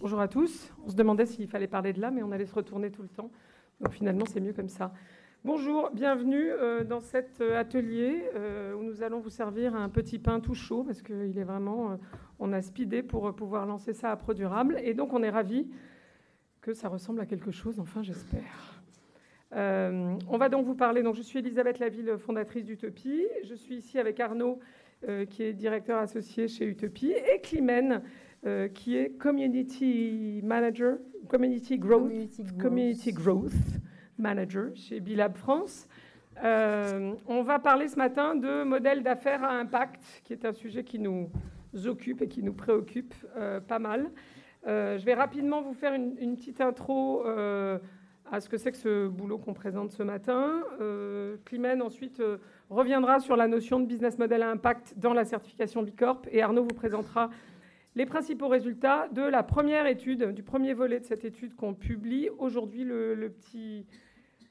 [0.00, 0.72] Bonjour à tous.
[0.86, 3.08] On se demandait s'il fallait parler de là, mais on allait se retourner tout le
[3.08, 3.30] temps.
[3.82, 4.94] Donc finalement, c'est mieux comme ça.
[5.44, 10.18] Bonjour, bienvenue euh, dans cet euh, atelier euh, où nous allons vous servir un petit
[10.18, 11.98] pain tout chaud parce qu'il est vraiment,
[12.38, 14.80] on a speedé pour pouvoir lancer ça à Pro Durable.
[14.82, 15.68] Et donc on est ravis
[16.62, 18.80] que ça ressemble à quelque chose, enfin j'espère.
[19.52, 21.02] on va donc vous parler.
[21.02, 23.26] Donc je suis Elisabeth Laville, fondatrice d'Utopie.
[23.44, 24.60] Je suis ici avec Arnaud,
[25.28, 28.02] qui est directeur associé chez Utopie, et Climène,
[28.46, 30.96] euh, qui est Community Manager,
[31.28, 32.10] Community Growth,
[32.58, 33.52] Community Growth,
[34.16, 35.86] Manager chez Bilab France.
[36.42, 40.84] Euh, on va parler ce matin de modèle d'affaires à impact, qui est un sujet
[40.84, 41.28] qui nous
[41.84, 44.08] occupe et qui nous préoccupe euh, pas mal.
[44.64, 49.06] je vais rapidement vous faire une, une petite intro à ce que c'est que ce
[49.08, 50.62] boulot qu'on présente ce matin.
[51.44, 52.22] Climène ensuite
[52.70, 56.62] reviendra sur la notion de business model à impact dans la certification Bicorp et Arnaud
[56.62, 57.28] vous présentera
[57.96, 62.28] les principaux résultats de la première étude, du premier volet de cette étude qu'on publie
[62.38, 62.86] aujourd'hui.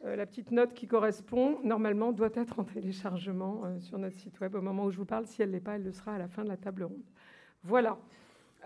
[0.06, 4.40] Euh, la petite note qui correspond, normalement, doit être en téléchargement euh, sur notre site
[4.40, 5.26] web au moment où je vous parle.
[5.26, 7.04] Si elle ne l'est pas, elle le sera à la fin de la table ronde.
[7.64, 7.98] Voilà.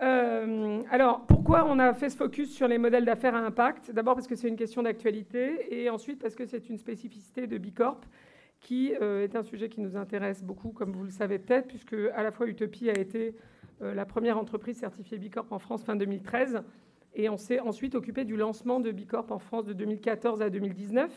[0.02, 3.92] Euh, alors, pourquoi on a fait ce focus sur les modèles d'affaires à impact?
[3.92, 7.58] D'abord parce que c'est une question d'actualité et ensuite parce que c'est une spécificité de
[7.58, 8.00] Bicorp
[8.60, 12.22] qui est un sujet qui nous intéresse beaucoup, comme vous le savez peut-être, puisque à
[12.22, 13.34] la fois Utopie a été
[13.80, 16.62] la première entreprise certifiée Bicorp en France fin 2013.
[17.14, 21.10] Et on s'est ensuite occupé du lancement de Bicorp en France de 2014 à 2019.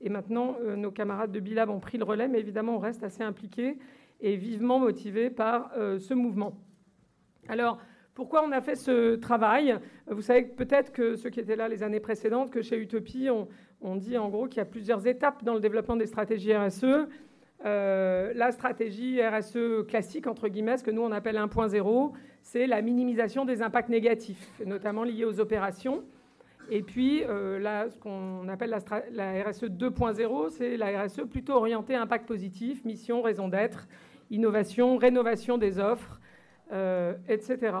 [0.00, 3.02] Et maintenant, euh, nos camarades de Bilab ont pris le relais, mais évidemment, on reste
[3.02, 3.78] assez impliqués
[4.20, 6.56] et vivement motivés par euh, ce mouvement.
[7.48, 7.78] Alors,
[8.14, 9.76] pourquoi on a fait ce travail?
[10.06, 13.48] Vous savez peut-être que ceux qui étaient là les années précédentes, que chez Utopie, on,
[13.80, 17.08] on dit en gros qu'il y a plusieurs étapes dans le développement des stratégies RSE.
[17.64, 22.12] Euh, la stratégie RSE classique, entre guillemets, ce que nous on appelle 1.0,
[22.42, 26.04] c'est la minimisation des impacts négatifs, notamment liés aux opérations.
[26.70, 28.76] Et puis, euh, là, ce qu'on appelle
[29.12, 33.86] la, RSE 2.0, c'est la RSE plutôt orientée à impact positif, mission, raison d'être,
[34.30, 36.20] innovation, rénovation des offres,
[36.72, 37.76] euh, etc.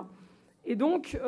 [0.66, 1.18] Et donc,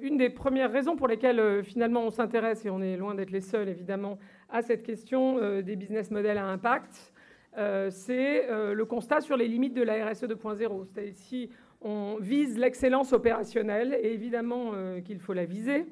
[0.00, 3.42] une des premières raisons pour lesquelles finalement on s'intéresse, et on est loin d'être les
[3.42, 4.18] seuls évidemment,
[4.48, 7.12] à cette question des business models à impact,
[7.56, 10.84] euh, c'est euh, le constat sur les limites de la RSE 2.0.
[10.86, 11.50] C'est-à-dire si
[11.80, 15.86] on vise l'excellence opérationnelle, et évidemment euh, qu'il faut la viser,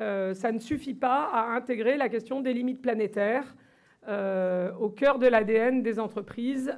[0.00, 3.56] ça ne suffit pas à intégrer la question des limites planétaires
[4.06, 6.72] au cœur de l'ADN des entreprises,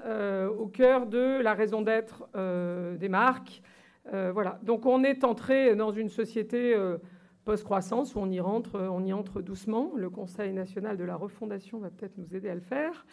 [0.59, 2.31] au cœur de la raison d'être
[2.99, 3.61] des marques.
[4.11, 4.59] voilà.
[4.63, 6.75] Donc on est entré dans une société
[7.45, 9.93] post-croissance où on y rentre, on y entre doucement.
[9.97, 13.05] Le Conseil national de la refondation va peut-être nous aider à le faire.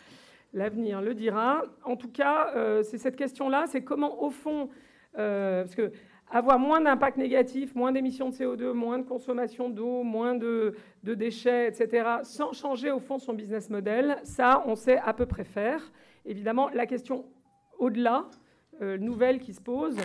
[0.54, 1.64] L'avenir le dira.
[1.84, 4.70] En tout cas, euh, c'est cette question-là, c'est comment, au fond,
[5.18, 5.92] euh, parce que
[6.30, 11.68] avoir moins d'impact négatif, moins d'émissions de CO2, moins de consommation d'eau, moins de, déchets,
[11.68, 15.82] etc., sans changer au fond son business model, ça, on sait à peu près faire.
[16.26, 17.26] Évidemment, la question
[17.80, 18.26] au-delà,
[18.82, 19.98] euh, nouvelle qui se pose,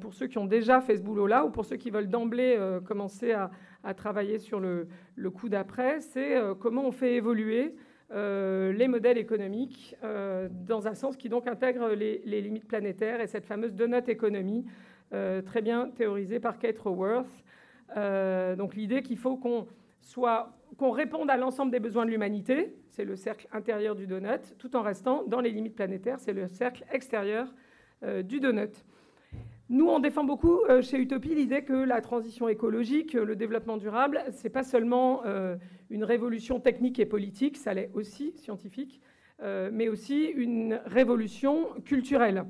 [0.00, 3.32] pour ceux qui ont déjà fait ce boulot-là ou pour ceux qui veulent d'emblée commencer
[3.32, 3.50] à,
[3.92, 7.74] travailler sur le, le coup d'après, c'est comment on fait évoluer
[8.12, 13.28] euh, les modèles économiques euh, dans un sens qui donc intègre les, limites planétaires et
[13.28, 14.64] cette fameuse donut économie
[15.12, 17.44] euh, très bien théorisée par Kate Raworth.
[18.56, 19.66] donc l'idée qu'il faut qu'on
[20.00, 24.56] soit qu'on réponde à l'ensemble des besoins de l'humanité, c'est le cercle intérieur du donut,
[24.58, 27.52] tout en restant dans les limites planétaires, c'est le cercle extérieur
[28.24, 28.84] du donut.
[29.72, 34.20] Nous, on défend beaucoup euh, chez Utopie l'idée que la transition écologique, le développement durable,
[34.32, 35.54] ce n'est pas seulement euh,
[35.90, 39.00] une révolution technique et politique, ça l'est aussi scientifique,
[39.40, 42.46] euh, mais aussi une révolution culturelle.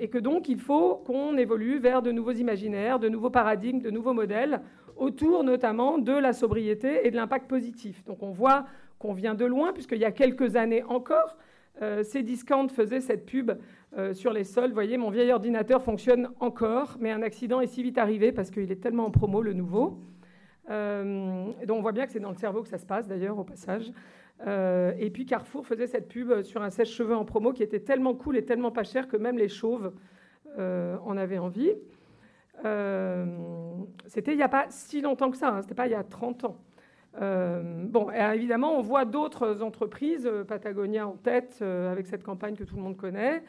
[0.00, 3.90] et que donc, il faut qu'on évolue vers de nouveaux imaginaires, de nouveaux paradigmes, de
[3.90, 4.60] nouveaux modèles,
[4.96, 8.04] autour notamment de la sobriété et de l'impact positif.
[8.04, 8.64] Donc, on voit
[9.00, 11.36] qu'on vient de loin, puisqu'il y a quelques années encore,
[11.80, 13.52] Cdiscount faisait cette pub
[13.96, 14.68] euh, sur les sols.
[14.68, 18.50] Vous voyez, mon vieil ordinateur fonctionne encore, mais un accident est si vite arrivé parce
[18.50, 19.98] qu'il est tellement en promo, le nouveau.
[20.68, 23.38] Euh, donc on voit bien que c'est dans le cerveau que ça se passe, d'ailleurs,
[23.38, 23.90] au passage.
[24.46, 28.14] Euh, et puis Carrefour faisait cette pub sur un sèche-cheveux en promo qui était tellement
[28.14, 29.92] cool et tellement pas cher que même les chauves
[30.58, 31.72] en avaient envie.
[34.06, 36.02] c'était il n'y a pas si longtemps que ça, hein, c'était pas il y a
[36.02, 36.58] 30 ans.
[37.20, 42.82] Bon, évidemment, on voit d'autres entreprises, Patagonia en tête, avec cette campagne que tout le
[42.82, 43.42] monde connaît,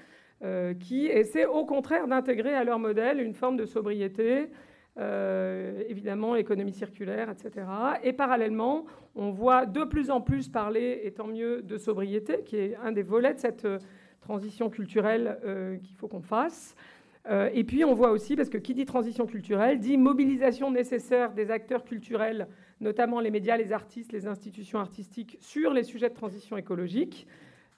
[0.44, 4.52] euh, qui essaient au contraire d'intégrer à leur modèle une forme de sobriété,
[5.00, 7.66] euh, évidemment l'économie circulaire, etc.
[8.04, 8.86] Et parallèlement,
[9.16, 12.92] on voit de plus en plus parler, et tant mieux, de sobriété, qui est un
[12.92, 13.80] des volets de cette euh,
[14.22, 15.40] transition culturelle
[15.81, 16.75] qu'il faut qu'on fasse.
[17.30, 21.34] Euh, et puis on voit aussi, parce que qui dit transition culturelle, dit mobilisation nécessaire
[21.34, 22.48] des acteurs culturels,
[22.80, 27.28] notamment les médias, les artistes, les institutions artistiques, sur les sujets de transition écologique.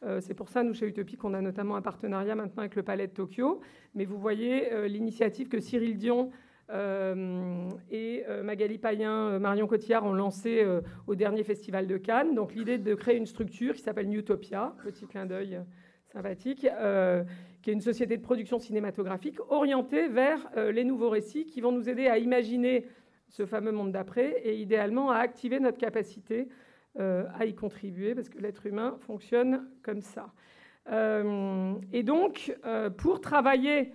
[0.03, 2.83] Euh, c'est pour ça, nous, chez Utopie, qu'on a notamment un partenariat maintenant avec le
[2.83, 3.59] Palais de Tokyo.
[3.95, 6.31] Mais vous voyez euh, l'initiative que Cyril Dion
[7.89, 10.63] et Magali Payen, Marion Cotillard ont lancée
[11.07, 12.35] au dernier festival de Cannes.
[12.35, 15.59] Donc l'idée de créer une structure qui s'appelle Newtopia, petit clin d'œil
[16.13, 16.67] sympathique,
[17.61, 21.71] qui est une société de production cinématographique orientée vers euh, les nouveaux récits qui vont
[21.71, 22.85] nous aider à imaginer
[23.29, 26.47] ce fameux monde d'après et idéalement à activer notre capacité
[26.99, 30.31] euh, à y contribuer parce que l'être humain fonctionne comme ça.
[30.91, 32.55] Euh, et donc,
[32.97, 33.93] pour travailler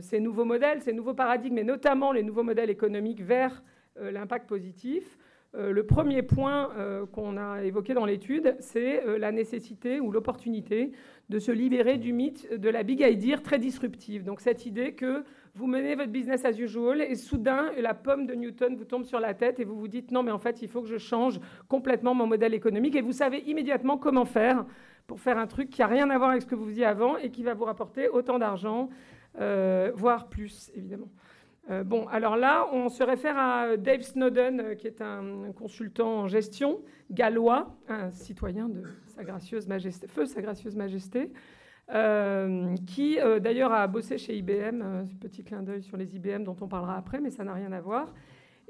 [0.00, 3.64] ces nouveaux modèles, ces nouveaux paradigmes, et notamment les nouveaux modèles économiques vers
[4.00, 5.18] l'impact positif,
[5.54, 6.70] le premier point
[7.10, 10.92] qu'on a évoqué dans l'étude, c'est la nécessité ou l'opportunité
[11.30, 14.24] de se libérer du mythe de la big idea très disruptive.
[14.24, 15.24] Donc cette idée que
[15.54, 19.20] vous menez votre business as usual et soudain la pomme de Newton vous tombe sur
[19.20, 21.40] la tête et vous vous dites non mais en fait il faut que je change
[21.68, 24.64] complètement mon modèle économique et vous savez immédiatement comment faire
[25.10, 27.16] pour faire un truc qui n'a rien à voir avec ce que vous faisiez avant
[27.16, 28.90] et qui va vous rapporter autant d'argent,
[29.40, 31.08] euh, voire plus évidemment.
[31.68, 36.20] Euh, bon, alors là, on se réfère à Dave Snowden, euh, qui est un consultant
[36.20, 36.80] en gestion
[37.10, 41.32] gallois, un citoyen de Sa Gracieuse Sa Gracieuse Majesté,
[41.92, 46.68] euh, qui d'ailleurs a bossé chez IBM, petit clin d'œil sur les IBM dont on
[46.68, 48.12] parlera après, mais ça n'a rien à voir.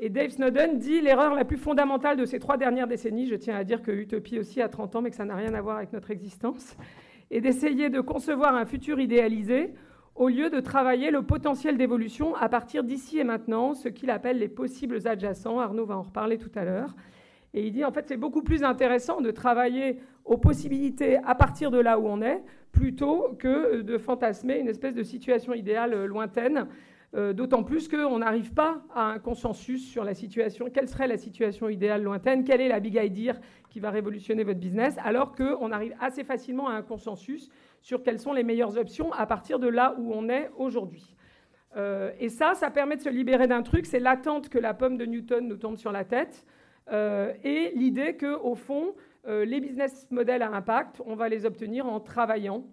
[0.03, 3.55] Et Dave Snowden dit l'erreur la plus fondamentale de ces trois dernières décennies, je tiens
[3.55, 5.77] à dire que Utopie aussi a 30 ans, mais que ça n'a rien à voir
[5.77, 6.75] avec notre existence,
[7.31, 9.75] est d'essayer de concevoir un futur idéalisé
[10.15, 14.39] au lieu de travailler le potentiel d'évolution à partir d'ici et maintenant, ce qu'il appelle
[14.39, 15.61] les possibles adjacents.
[15.61, 16.95] Arnaud va en reparler tout à l'heure.
[17.53, 21.71] Et il dit en fait c'est beaucoup plus intéressant de travailler aux possibilités à partir
[21.71, 26.67] de là où on est, plutôt que de fantasmer une espèce de situation idéale lointaine,
[27.17, 30.71] euh, d'autant plus qu'on n'arrive pas à un consensus sur la situation.
[30.73, 32.45] Quelle serait la situation idéale lointaine?
[32.45, 33.33] Quelle est la big idea
[33.69, 34.97] qui va révolutionner votre business?
[35.03, 37.51] Alors qu'on arrive assez facilement à un consensus
[37.83, 41.17] sur quelles sont les meilleures options à partir de là où on est aujourd'hui.
[41.77, 44.97] Euh, et ça, ça permet de se libérer d'un truc, c'est l'attente que la pomme
[44.97, 46.45] de Newton nous tombe sur la tête,
[46.93, 48.95] euh, et l'idée que, au fond,
[49.27, 52.65] euh, les business models à impact, on va les obtenir en travaillant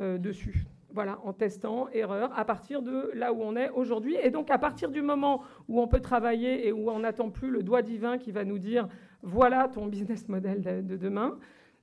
[0.00, 0.64] dessus.
[0.88, 4.16] Voilà, en testant, erreur, à partir de là où on est aujourd'hui.
[4.22, 7.50] Et donc, à partir du moment où on peut travailler et où on n'attend plus
[7.50, 8.88] le doigt divin qui va nous dire
[9.22, 11.38] voilà ton business model de demain,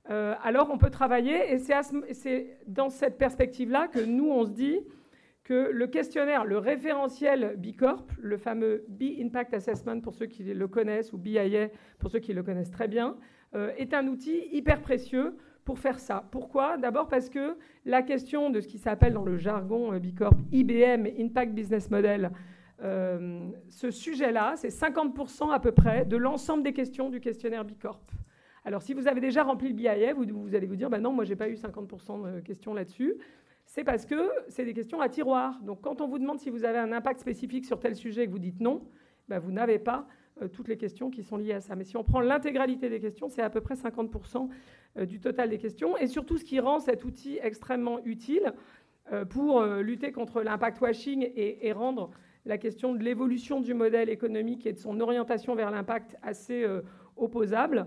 [0.08, 4.80] euh, alors on peut travailler, et c'est dans cette perspective-là que nous, on se dit
[5.44, 10.68] que le questionnaire, le référentiel Bicorp, le fameux B Impact Assessment pour ceux qui le
[10.68, 11.68] connaissent, ou BIA
[11.98, 13.16] pour ceux qui le connaissent très bien, euh,
[13.54, 16.24] est un outil hyper précieux pour faire ça.
[16.30, 16.76] Pourquoi?
[16.76, 21.06] D'abord parce que la question de ce qui s'appelle dans le jargon euh, Bicorp IBM,
[21.18, 22.30] Impact Business Model,
[23.68, 28.00] ce sujet-là, c'est 50% à peu près de l'ensemble des questions du questionnaire Bicorp.
[28.64, 31.24] Alors, si vous avez déjà rempli le BIA, vous, allez vous dire, bah non, moi,
[31.24, 33.16] j'ai pas eu 50% de questions là-dessus.
[33.64, 35.60] C'est parce que c'est des questions à tiroir.
[35.62, 38.26] Donc, quand on vous demande si vous avez un impact spécifique sur tel sujet et
[38.26, 38.82] que vous dites non,
[39.28, 40.12] bah, vous n'avez pas euh,
[40.48, 41.76] toutes les questions qui sont liées à ça.
[41.76, 44.48] Mais si on prend l'intégralité des questions, c'est à peu près 50%
[44.98, 45.96] euh, du total des questions.
[45.96, 48.52] Et surtout, ce qui rend cet outil extrêmement utile
[49.12, 52.10] euh, pour lutter contre l'impact washing et, rendre
[52.46, 56.66] la question de l'évolution du modèle économique et de son orientation vers l'impact assez
[57.16, 57.86] opposable,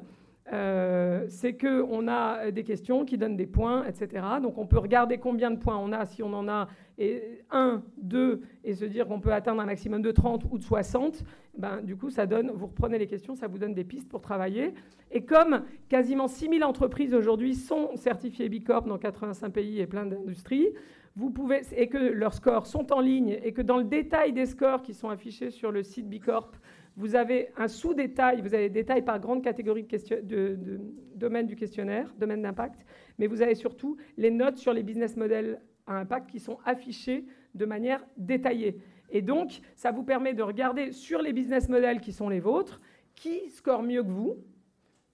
[0.52, 4.26] euh, c'est qu'on a des questions qui donnent des points, etc.
[4.42, 7.82] Donc on peut regarder combien de points on a, si on en a et 1,
[8.02, 11.24] 2, et se dire qu'on peut atteindre un maximum de 30 ou de 60.
[11.58, 14.22] Ben, du coup, ça donne, vous reprenez les questions, ça vous donne des pistes pour
[14.22, 14.74] travailler.
[15.12, 20.70] Et comme quasiment 6000 entreprises aujourd'hui sont certifiées Bicorp dans 85 pays et plein d'industries,
[21.16, 24.48] vous pouvez, et que leurs scores sont en ligne, et que dans le détail des
[24.48, 26.52] scores qui sont affichés sur le site Bicorp,
[26.96, 30.80] vous avez un sous-détail, vous avez des détails par grande catégorie de, de,
[31.16, 32.86] domaine du questionnaire, domaine d'impact,
[33.18, 37.26] mais vous avez surtout les notes sur les business models à impact qui sont affichées
[37.56, 38.78] de manière détaillée.
[39.10, 42.82] Et donc, ça vous permet de regarder sur les business models qui sont les vôtres,
[43.16, 44.38] qui score mieux que vous,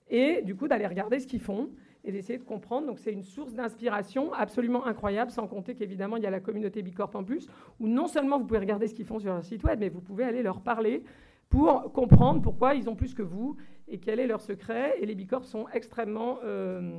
[0.08, 1.70] et du coup d'aller regarder ce qu'ils font
[2.04, 2.86] et d'essayer de comprendre.
[2.86, 6.82] Donc c'est une source d'inspiration absolument incroyable, sans compter qu'évidemment il y a la communauté
[6.82, 9.62] Bicorp en plus, où non seulement vous pouvez regarder ce qu'ils font sur leur site
[9.64, 11.02] web, mais vous pouvez aller leur parler
[11.50, 13.56] pour comprendre pourquoi ils ont plus que vous
[13.88, 14.94] et quel est leur secret.
[15.00, 16.98] Et les bicorps sont extrêmement euh,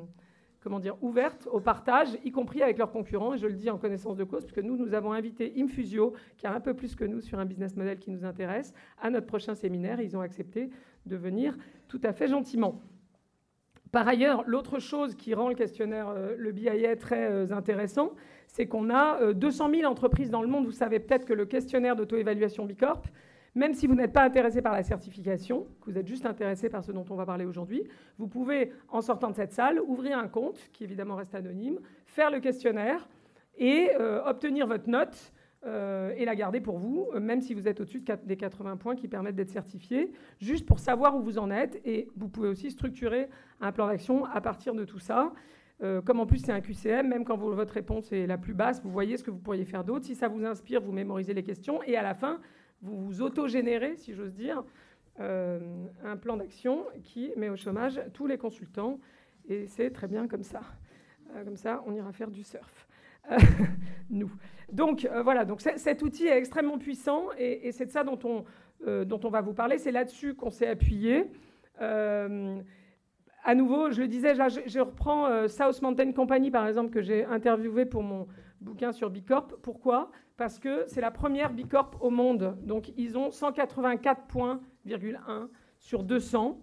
[0.59, 3.33] comment dire, ouvertes au partage, y compris avec leurs concurrents.
[3.33, 6.47] Et je le dis en connaissance de cause, puisque nous, nous avons invité Infusio, qui
[6.47, 9.25] a un peu plus que nous sur un business model qui nous intéresse, à notre
[9.25, 10.01] prochain séminaire.
[10.01, 10.69] Ils ont accepté
[11.05, 12.81] de venir tout à fait gentiment.
[13.93, 18.13] Par ailleurs, l'autre chose qui rend le questionnaire, le BIA, très intéressant,
[18.47, 20.65] c'est qu'on a 200 000 entreprises dans le monde.
[20.65, 23.01] Vous savez peut-être que le questionnaire d'auto-évaluation Bicorp,
[23.55, 26.83] même si vous n'êtes pas intéressé par la certification, que vous êtes juste intéressé par
[26.83, 27.83] ce dont on va parler aujourd'hui,
[28.17, 32.31] vous pouvez, en sortant de cette salle, ouvrir un compte, qui évidemment reste anonyme, faire
[32.31, 33.09] le questionnaire
[33.57, 35.33] et euh, obtenir votre note
[35.65, 38.95] euh, et la garder pour vous, euh, même si vous êtes au-dessus des 80 points
[38.95, 41.79] qui permettent d'être certifié, juste pour savoir où vous en êtes.
[41.83, 43.27] Et vous pouvez aussi structurer
[43.59, 45.33] un plan d'action à partir de tout ça.
[46.05, 48.91] comme en plus c'est un QCM, même quand votre réponse est la plus basse, vous
[48.91, 50.05] voyez ce que vous pourriez faire d'autre.
[50.05, 52.39] Si ça vous inspire, vous mémorisez les questions et à la fin,
[52.81, 54.63] vous vous autogénérez, si j'ose dire,
[55.19, 55.59] euh,
[56.03, 58.99] un plan d'action qui met au chômage tous les consultants.
[59.47, 60.61] Et c'est très bien comme ça.
[61.35, 62.87] Euh, comme ça, on ira faire du surf.
[63.31, 63.37] Euh,
[64.09, 64.31] nous.
[64.71, 68.45] Donc voilà, donc cet outil est extrêmement puissant et, c'est de ça dont on,
[69.03, 69.77] dont on va vous parler.
[69.77, 71.25] C'est là-dessus qu'on s'est appuyé.
[71.77, 77.25] à nouveau, je le disais, je, je reprends South Mountain Company, par exemple, que j'ai
[77.25, 78.27] interviewé pour mon
[78.61, 79.57] bouquin sur Bicorp.
[79.61, 80.11] Pourquoi?
[80.37, 82.57] Parce que c'est la première Bicorp au monde.
[82.63, 84.61] Donc ils ont 184 points,
[85.79, 86.59] sur 200.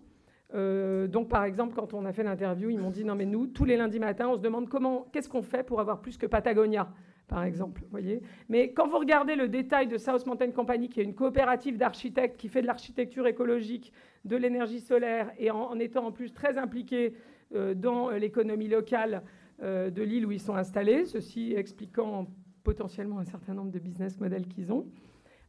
[0.54, 3.46] Euh, donc par exemple, quand on a fait l'interview, ils m'ont dit non mais nous,
[3.46, 6.26] tous les lundis matins, on se demande comment, qu'est-ce qu'on fait pour avoir plus que
[6.26, 6.88] Patagonia,
[7.26, 7.82] par exemple.
[7.90, 8.22] Voyez?
[8.48, 12.38] Mais quand vous regardez le détail de South Mountain Company, qui est une coopérative d'architectes
[12.38, 13.92] qui fait de l'architecture écologique,
[14.24, 17.14] de l'énergie solaire, et en, étant en plus très impliqué
[17.54, 19.22] euh, dans l'économie locale
[19.60, 22.26] de l'île où ils sont installés, ceci expliquant
[22.62, 24.86] potentiellement un certain nombre de business models qu'ils ont,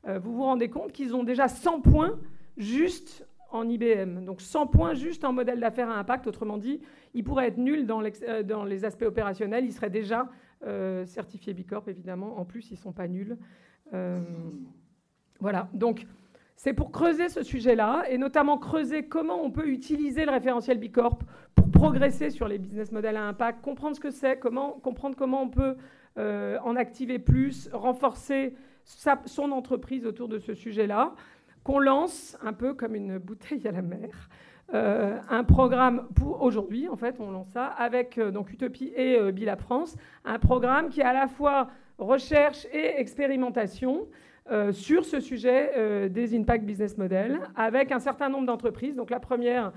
[0.08, 2.20] euh, vous vous rendez compte qu'ils ont déjà 100 points
[2.58, 4.24] juste en IBM.
[4.26, 6.28] Donc 100 points juste en modèle d'affaires à impact.
[6.28, 6.80] Autrement dit,
[7.14, 9.66] ils pourraient être nuls dans, euh, dans les aspects opérationnels.
[9.66, 10.30] Ils seraient déjà
[10.66, 12.40] euh, certifiés Bicorp, évidemment.
[12.40, 13.38] En plus, ils ne sont pas nuls.
[15.40, 15.70] voilà.
[15.74, 16.06] Donc,
[16.60, 21.20] c'est pour creuser ce sujet-là, et notamment creuser comment on peut utiliser le référentiel Bicorp
[21.56, 25.42] pour progresser sur les business models à impact, comprendre ce que c'est, comment, comprendre comment
[25.42, 25.78] on peut
[26.18, 31.14] euh, en activer plus, renforcer son entreprise autour de ce sujet-là,
[31.64, 34.28] qu'on lance un peu comme une bouteille à la mer.
[34.74, 39.32] Euh, un programme pour aujourd'hui, en fait, on lance ça avec euh, donc Utopie et
[39.32, 44.10] Bila France, un programme qui est à la fois recherche et expérimentation
[44.72, 48.96] sur ce sujet des impact business models, avec un certain nombre d'entreprises.
[48.96, 49.72] Donc la première,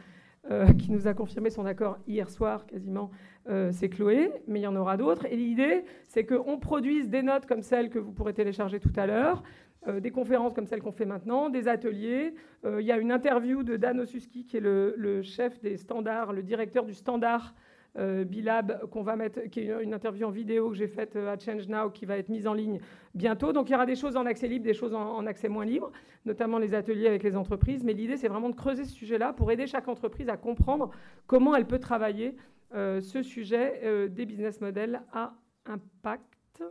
[0.78, 3.10] qui nous a confirmé son accord hier soir quasiment,
[3.48, 5.26] euh, c'est Chloé, mais il y en aura d'autres.
[5.26, 9.06] Et l'idée, c'est qu'on produise des notes comme celles que vous pourrez télécharger tout à
[9.06, 9.42] l'heure,
[9.88, 12.34] euh, des conférences comme celles qu'on fait maintenant, des ateliers.
[12.64, 16.32] Euh, il y a une interview de Dan Osuski, qui est le, chef des standards,
[16.32, 17.54] le directeur du standard
[17.96, 21.68] Bilab, qu'on va mettre, qui est une interview en vidéo que j'ai faite à Change
[21.68, 22.80] Now, qui va être mise en ligne
[23.14, 23.52] bientôt.
[23.52, 25.92] Donc il y aura des choses en accès libre, des choses en accès moins libre,
[26.24, 27.84] notamment les ateliers avec les entreprises.
[27.84, 30.90] Mais l'idée, c'est vraiment de creuser ce sujet-là pour aider chaque entreprise à comprendre
[31.26, 32.36] comment elle peut travailler
[32.74, 35.34] euh, ce sujet euh, des business models à
[35.66, 36.62] impact.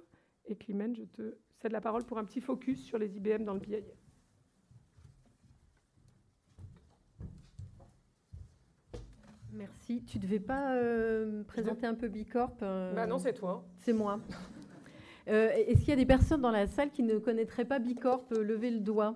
[0.48, 3.54] Et Climène, je te cède la parole pour un petit focus sur les IBM dans
[3.54, 3.78] le BIA.
[9.54, 10.04] Merci.
[10.06, 13.66] Tu ne devais pas euh, présenter un peu Bicorp bah Non, c'est toi.
[13.78, 14.20] C'est moi.
[15.28, 18.72] Est-ce qu'il y a des personnes dans la salle qui ne connaîtraient pas Bicorp Levez
[18.72, 19.16] le doigt?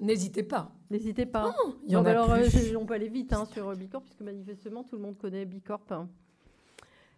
[0.00, 0.72] N'hésitez pas.
[0.90, 1.54] N'hésitez pas.
[1.64, 2.76] Oh, il y en a alors, plus.
[2.76, 5.86] on peut aller vite hein, sur Bicorp, puisque manifestement, tout le monde connaît Bicorp.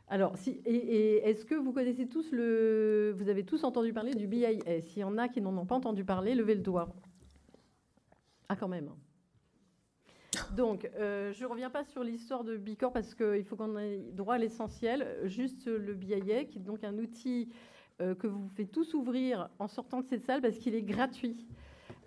[0.08, 3.14] Alors, si, et, est-ce que vous connaissez tous le.
[3.16, 5.76] Vous avez tous entendu parler du BIS S'il y en a qui n'en ont pas
[5.76, 6.94] entendu parler, levez le doigt.
[8.48, 8.90] Ah, quand même.
[10.54, 13.98] Donc, euh, je ne reviens pas sur l'histoire de Bicorp parce qu'il faut qu'on ait
[14.12, 15.18] droit à l'essentiel.
[15.24, 17.48] Juste le BIA, qui est donc un outil
[18.00, 21.46] euh, que vous faites tous ouvrir en sortant de cette salle parce qu'il est gratuit.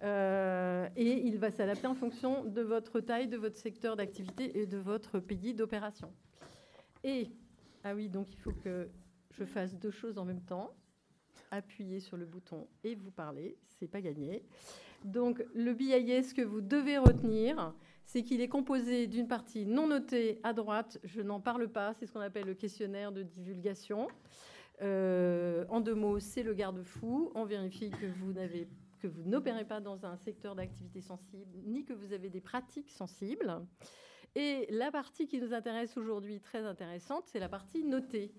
[0.04, 4.66] Euh, et il va s'adapter en fonction de votre taille, de votre secteur d'activité et
[4.66, 6.12] de votre pays d'opération.
[7.04, 7.30] Et
[7.84, 8.90] ah oui, donc il faut que
[9.32, 10.72] je fasse deux choses en même temps.
[11.52, 14.44] Appuyer sur le bouton et vous parler, c'est pas gagné.
[15.06, 17.74] Donc le BIS que vous devez retenir,
[18.08, 22.06] c'est qu'il est composé d'une partie non notée à droite, je n'en parle pas, c'est
[22.06, 24.08] ce qu'on appelle le questionnaire de divulgation.
[24.82, 27.32] Euh, en deux mots, c'est le garde-fou.
[27.36, 28.08] On vérifie que
[29.08, 33.62] vous n'opérez pas dans un secteur d'activité sensible, ni que vous avez des pratiques sensibles.
[34.36, 38.32] Et la partie qui nous intéresse aujourd'hui, très intéressante, c'est la partie notée.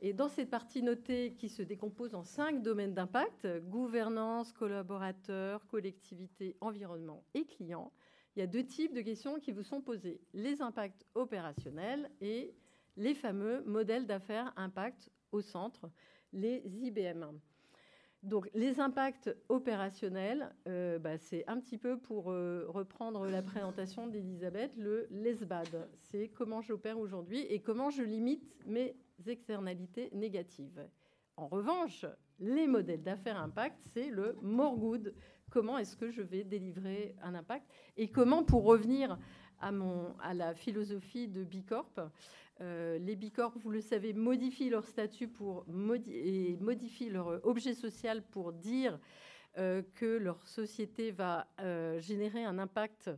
[0.00, 6.56] Et dans cette partie notée qui se décompose en cinq domaines d'impact, gouvernance, collaborateurs, collectivité,
[6.60, 7.92] environnement et clients,
[8.36, 10.20] il y a deux types de questions qui vous sont posées.
[10.34, 12.54] Les impacts opérationnels et
[12.96, 15.90] les fameux modèles d'affaires impact au centre,
[16.34, 17.24] les IBM.
[18.22, 24.06] Donc, les impacts opérationnels, euh, bah, c'est un petit peu pour euh, reprendre la présentation
[24.08, 25.88] d'Elisabeth, le LESBAD.
[26.00, 30.86] C'est comment j'opère aujourd'hui et comment je limite mes externalités négatives.
[31.36, 32.04] En revanche,
[32.38, 35.14] les modèles d'affaires impact, c'est le more good.
[35.50, 39.18] Comment est-ce que je vais délivrer un impact Et comment, pour revenir
[39.60, 41.92] à, la philosophie de Bicorp,
[42.60, 45.64] euh, les Bicorp, vous le savez, modifient leur statut pour
[46.08, 48.98] et modifient leur objet social pour dire
[49.58, 53.10] euh, que leur société va euh, générer un impact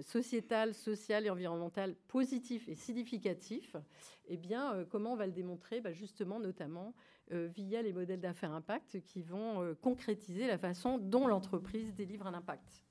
[0.00, 3.76] sociétal, social et environnemental positif et significatif.
[4.26, 5.82] Eh bien, comment on va le démontrer?
[5.82, 6.94] Bah, Justement, notamment
[7.30, 12.84] via les modèles d'affaires impact qui vont concrétiser la façon dont l'entreprise délivre un impact.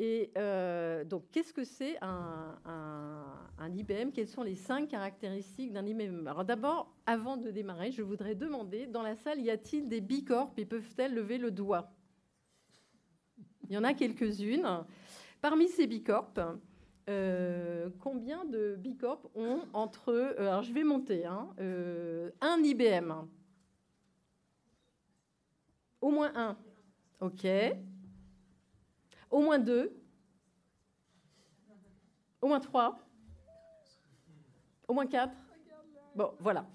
[0.00, 2.54] Et euh, donc, qu'est-ce que c'est un,
[3.74, 8.36] IBM Quelles sont les cinq caractéristiques d'un IBM Alors d'abord, avant de démarrer, je voudrais
[8.36, 11.90] demander, dans la salle, y a-t-il des bicorps et peuvent-elles lever le doigt?
[13.68, 14.84] Il y en a quelques-unes.
[15.40, 16.32] Parmi ces bicorps,
[17.08, 20.12] euh, combien de bicorps ont entre...
[20.12, 21.24] Euh, alors je vais monter.
[21.24, 21.48] Hein,
[22.40, 23.12] un IBM.
[26.00, 26.56] Au moins un.
[27.20, 27.46] OK.
[29.30, 29.92] Au moins deux.
[32.40, 32.98] Au moins trois.
[34.86, 35.36] Au moins quatre.
[36.14, 36.66] Bon, voilà.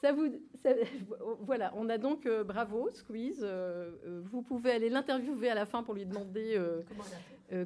[0.00, 0.28] Ça vous,
[1.40, 3.40] voilà, on a donc euh, bravo, Squeeze.
[3.42, 6.58] Euh, euh, vous pouvez aller l'interviewer à la fin pour lui demander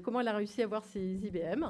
[0.03, 1.65] comment elle a réussi à avoir ses IBM.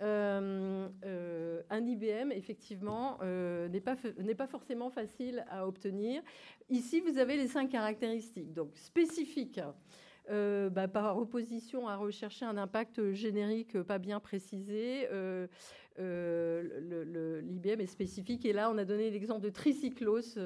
[0.00, 3.96] un IBM, effectivement, n'est pas,
[4.36, 6.22] pas forcément facile à obtenir.
[6.68, 8.52] Ici, vous avez les cinq caractéristiques.
[8.52, 9.60] Donc, spécifiques.
[10.30, 15.06] Euh, bah, par opposition à rechercher un impact générique pas bien précisé.
[15.12, 15.46] Euh,
[15.98, 18.44] L'IBM est spécifique.
[18.44, 20.38] Et là, on a donné l'exemple de Tricyclos,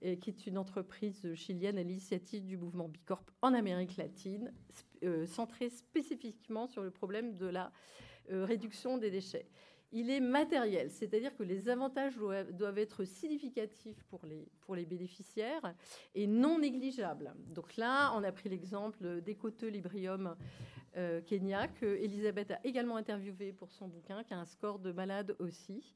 [0.00, 4.52] qui est une entreprise chilienne à l'initiative du mouvement Bicorp en Amérique latine,
[5.26, 7.72] centrée spécifiquement sur le problème de la
[8.28, 9.46] réduction des déchets
[9.92, 12.14] il est matériel, c'est-à-dire que les avantages
[12.52, 15.74] doivent être significatifs pour les, pour les bénéficiaires
[16.14, 17.34] et non négligeables.
[17.48, 20.34] Donc là, on a pris l'exemple d'Ecoteux Librium
[20.96, 24.92] euh, Kenya, que Elisabeth a également interviewé pour son bouquin, qui a un score de
[24.92, 25.94] malade aussi.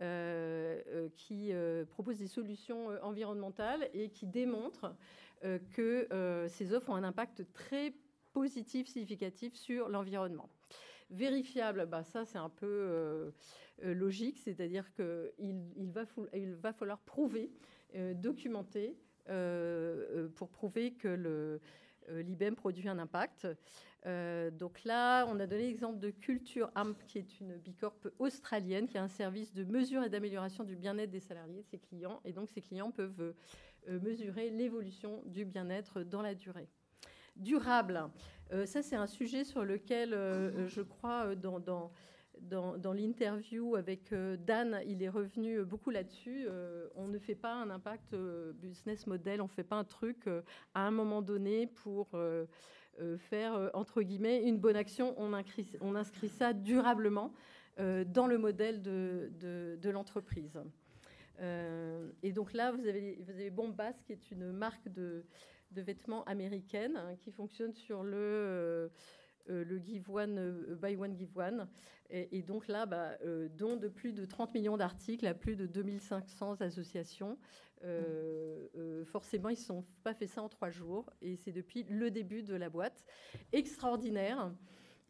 [0.00, 1.52] Euh, euh, qui
[1.90, 4.96] propose des solutions environnementales et qui démontre
[5.70, 7.92] que ces offres ont un impact très
[8.32, 10.48] positif, significatif sur l'environnement.
[11.12, 13.30] Vérifiable, bah ça c'est un peu euh,
[13.84, 17.52] euh, logique, c'est-à-dire qu'il il va, falloir prouver,
[17.94, 18.96] euh, documenter
[20.34, 21.60] pour prouver que
[22.08, 23.46] l'IBM produit un impact.
[24.04, 28.98] donc là, on a donné l'exemple de Culture AMP, qui est une bicorp australienne, qui
[28.98, 32.20] a un service de mesure et d'amélioration du bien-être des salariés, de ses clients.
[32.24, 33.32] Et donc, ces clients peuvent
[33.86, 36.68] mesurer l'évolution du bien-être dans la durée
[37.36, 38.10] durable.
[38.52, 41.58] Euh, ça, c'est un sujet sur lequel euh, je crois euh, dans,
[42.40, 46.48] dans, l'interview avec Dan, il est revenu beaucoup là-dessus.
[46.96, 48.16] on ne fait pas un impact
[48.54, 50.26] business model, on ne fait pas un truc
[50.74, 52.08] à un moment donné pour
[53.18, 55.14] faire, entre guillemets, une bonne action.
[55.18, 57.32] On inscrit, on inscrit ça durablement
[57.78, 59.30] dans le modèle de,
[59.80, 60.58] de, l'entreprise.
[61.38, 65.24] et donc là, vous avez, vous avez Bombas, qui est une marque de,
[65.72, 68.88] de vêtements américaines hein, qui fonctionne sur le, euh,
[69.50, 71.68] euh, le give one, euh, buy one, give one.
[72.14, 73.16] Et, donc là, bah,
[73.56, 77.38] dont de plus de 30 millions d'articles à plus de 2500 associations.
[79.06, 81.08] forcément, ils ne sont pas fait ça en trois jours.
[81.22, 83.02] Et c'est depuis le début de la boîte.
[83.54, 84.52] Extraordinaire.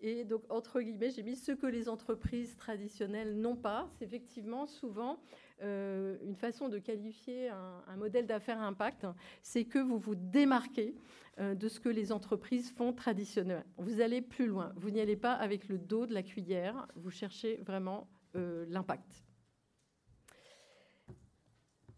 [0.03, 3.89] Et donc, entre guillemets, j'ai mis ce que les entreprises traditionnelles n'ont pas.
[3.99, 5.21] C'est effectivement souvent
[5.63, 9.07] euh, une façon de qualifier un, modèle d'affaires impact,
[9.43, 10.95] c'est que vous vous démarquez
[11.39, 13.65] euh, de ce que les entreprises font traditionnellement.
[13.79, 14.73] Vous allez plus loin.
[14.77, 16.87] Vous n'y allez pas avec le dos de la cuillère.
[16.97, 19.25] Vous cherchez vraiment euh, l'impact.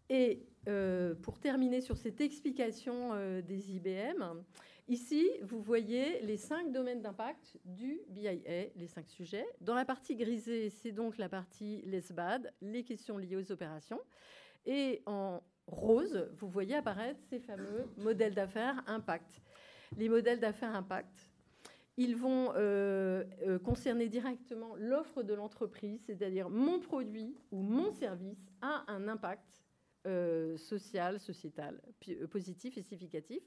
[0.09, 0.45] Et
[1.21, 4.43] pour terminer sur cette explication des IBM,
[4.87, 8.33] Ici, vous voyez les cinq domaines d'impact du BIA,
[8.75, 9.45] les cinq sujets.
[9.59, 13.99] Dans la partie grisée, c'est donc la partie LESBAD, les questions liées aux opérations.
[14.67, 19.41] Et en rose, vous voyez apparaître ces fameux modèles d'affaires impact.
[19.97, 21.31] Les modèles d'affaires impact,
[21.97, 28.51] ils vont euh, euh, concerner directement l'offre de l'entreprise, c'est-à-dire mon produit ou mon service
[28.61, 29.63] a un impact
[30.05, 31.81] euh, social, sociétal,
[32.29, 33.41] positif et significatif.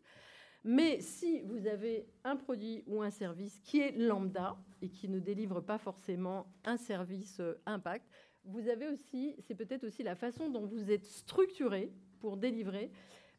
[0.65, 5.19] Mais si vous avez un produit ou un service qui est lambda et qui ne
[5.19, 8.07] délivre pas forcément un service euh, impact,
[8.45, 12.91] vous avez aussi, c'est peut-être aussi la façon dont vous êtes structuré pour délivrer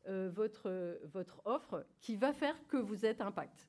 [0.08, 3.68] votre, votre offre qui va faire que vous êtes impact.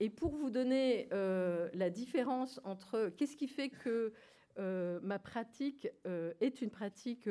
[0.00, 4.12] Et pour vous donner la différence entre qu'est-ce qui fait que
[4.58, 5.88] ma pratique
[6.40, 7.28] est une pratique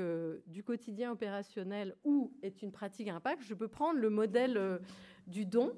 [0.47, 4.79] du quotidien opérationnel ou est une pratique impact, je peux prendre le modèle
[5.27, 5.73] du don.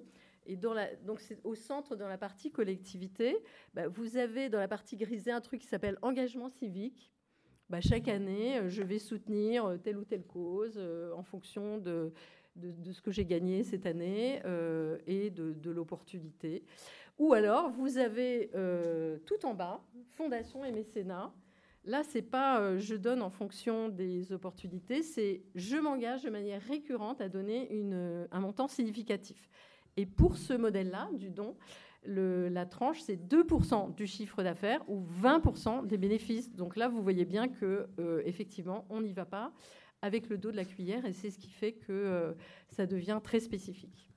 [0.47, 3.37] Et donc c'est au centre dans la partie collectivité,
[3.73, 7.11] bah, vous avez dans la partie grisée un truc qui s'appelle engagement civique.
[7.69, 10.81] Bah, chaque année, je vais soutenir telle ou telle cause
[11.13, 12.13] en fonction de,
[12.55, 14.41] ce que j'ai gagné cette année
[15.05, 16.63] et de l'opportunité.
[17.17, 18.51] Ou alors, vous avez
[19.25, 21.33] tout en bas, fondation et mécénat.
[21.85, 27.21] Là, c'est pas je donne en fonction des opportunités, c'est je m'engage de manière récurrente
[27.21, 29.49] à donner une, un montant significatif.
[29.95, 31.55] Et pour ce modèle-là, du don,
[32.05, 36.53] la tranche, c'est 2% du chiffre d'affaires ou 20% des bénéfices.
[36.53, 39.51] Donc là, vous voyez bien que euh, effectivement, on n'y va pas
[40.01, 42.33] avec le dos de la cuillère et c'est ce qui fait que euh,
[42.69, 44.09] ça devient très spécifique.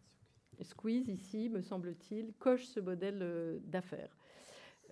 [0.62, 4.16] Squeeze, ici, me semble-t-il, coche ce modèle euh, d'affaires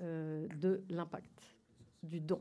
[0.00, 1.56] de l'impact,
[2.04, 2.40] du don.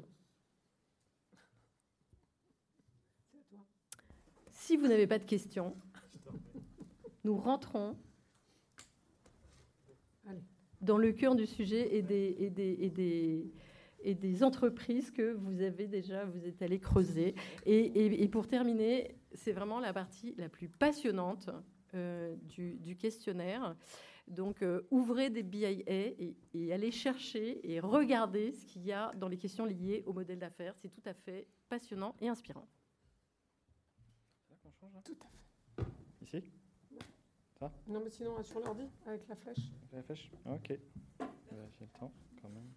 [4.52, 5.76] Si vous n'avez pas de questions,
[7.24, 7.98] nous rentrons
[10.82, 13.46] dans le cœur du sujet et des,
[14.04, 17.36] et des, entreprises que vous avez déjà, vous êtes allé creuser.
[17.66, 21.50] Et pour terminer, c'est vraiment la partie la plus passionnante
[21.94, 23.76] euh, du, du, questionnaire.
[24.28, 29.12] Donc, euh, ouvrez des BIA et, et, allez chercher et regarder ce qu'il y a
[29.16, 30.76] dans les questions liées au modèle d'affaires.
[30.76, 32.68] C'est tout à fait passionnant et inspirant.
[34.48, 35.88] Tout à fait.
[36.22, 36.44] Ici?
[37.88, 39.72] Non, mais sinon, sur l'ordi, avec la flèche.
[39.92, 40.30] La flèche?
[40.46, 40.78] Ok.
[41.52, 42.70] Vérifier le temps, quand même.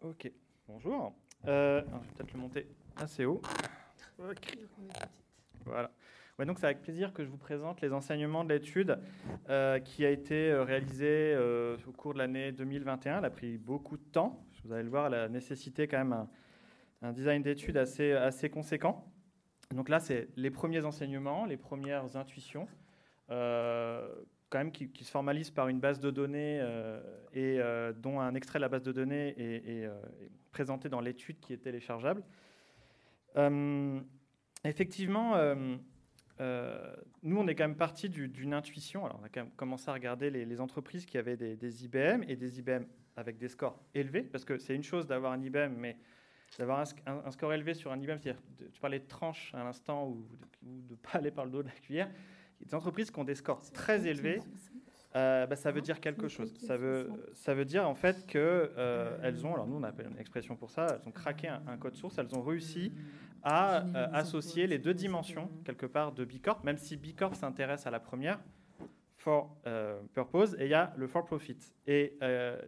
[0.00, 0.30] Ok,
[0.66, 1.12] bonjour.
[1.46, 3.40] Euh, je vais peut-être le monter assez haut.
[5.64, 5.90] Voilà.
[6.38, 8.98] Donc c'est avec plaisir que je vous présente les enseignements de l'étude
[9.48, 11.36] euh, qui a été euh, réalisée
[11.86, 13.18] au cours de l'année 2021.
[13.18, 14.44] Elle a pris beaucoup de temps.
[14.68, 16.28] Vous allez le voir, elle a nécessité quand même
[17.02, 19.10] un, design d'étude assez, conséquent.
[19.74, 22.68] Donc là, c'est les premiers enseignements, les premières intuitions,
[23.30, 24.06] euh,
[24.50, 27.00] quand même qui, se formalisent par une base de données euh,
[27.32, 29.88] et euh, dont un extrait de la base de données est,
[30.52, 32.22] présenté dans l'étude qui est téléchargeable.
[34.64, 35.36] Effectivement,
[36.38, 39.04] nous, on est quand même parti d'une intuition.
[39.04, 42.24] Alors, on a quand même commencé à regarder les, entreprises qui avaient des, des, IBM
[42.28, 42.84] et des IBM
[43.16, 45.96] avec des scores élevés, parce que c'est une chose d'avoir un IBM, mais
[46.56, 48.40] d'avoir un, score élevé sur un IBM, c'est-à-dire,
[48.72, 50.26] tu parlais de tranche à l'instant ou
[50.62, 52.10] de ne pas aller par le dos de la cuillère,
[52.60, 54.40] des entreprises qui ont des scores très élevés,
[55.16, 56.52] euh, bah, ça veut dire quelque chose.
[56.58, 60.18] Ça veut, ça veut dire en fait qu'elles euh, ont, alors nous on appelle une
[60.18, 62.92] expression pour ça, elles ont craqué un, code source, elles ont réussi
[63.42, 67.90] à euh, associer les deux dimensions quelque part de Bicorp, même si Bicorp s'intéresse à
[67.90, 68.40] la première,
[69.16, 69.56] for
[70.14, 71.58] purpose, et il y a le for profit.
[71.88, 72.16] Et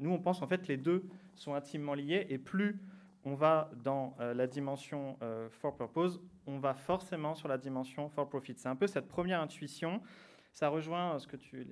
[0.00, 1.04] nous on pense en fait les deux
[1.36, 2.80] sont intimement liés, et plus
[3.24, 8.08] on va dans euh, la dimension euh, for purpose, on va forcément sur la dimension
[8.08, 8.54] for profit.
[8.56, 10.00] C'est un peu cette première intuition.
[10.52, 11.66] Ça rejoint ce que tu,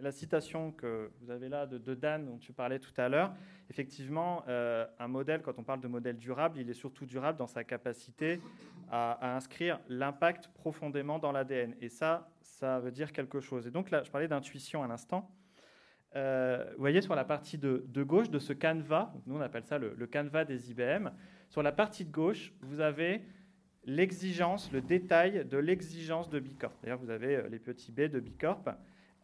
[0.00, 3.34] la, citation que vous avez là de, Dan dont tu parlais tout à l'heure.
[3.70, 7.46] Effectivement, euh, un modèle, quand on parle de modèle durable, il est surtout durable dans
[7.46, 8.40] sa capacité
[8.90, 11.74] à, inscrire l'impact profondément dans l'ADN.
[11.80, 13.66] Et ça, ça veut dire quelque chose.
[13.66, 15.30] Et donc là, je parlais d'intuition à l'instant.
[16.16, 19.78] Euh, vous voyez sur la partie de, gauche de ce canevas, nous on appelle ça
[19.78, 21.10] le, canevas des IBM,
[21.50, 23.22] sur la partie de gauche, vous avez
[23.88, 26.74] l'exigence, le détail de l'exigence de Bicorp.
[26.82, 28.62] D'ailleurs, vous avez euh, les petits B de Bicorp.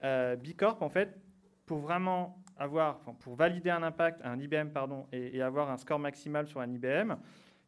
[0.02, 1.20] Euh, Bicorp, en fait,
[1.66, 5.98] pour vraiment avoir, pour valider un impact, un IBM, pardon, et, et, avoir un score
[5.98, 7.14] maximal sur un IBM,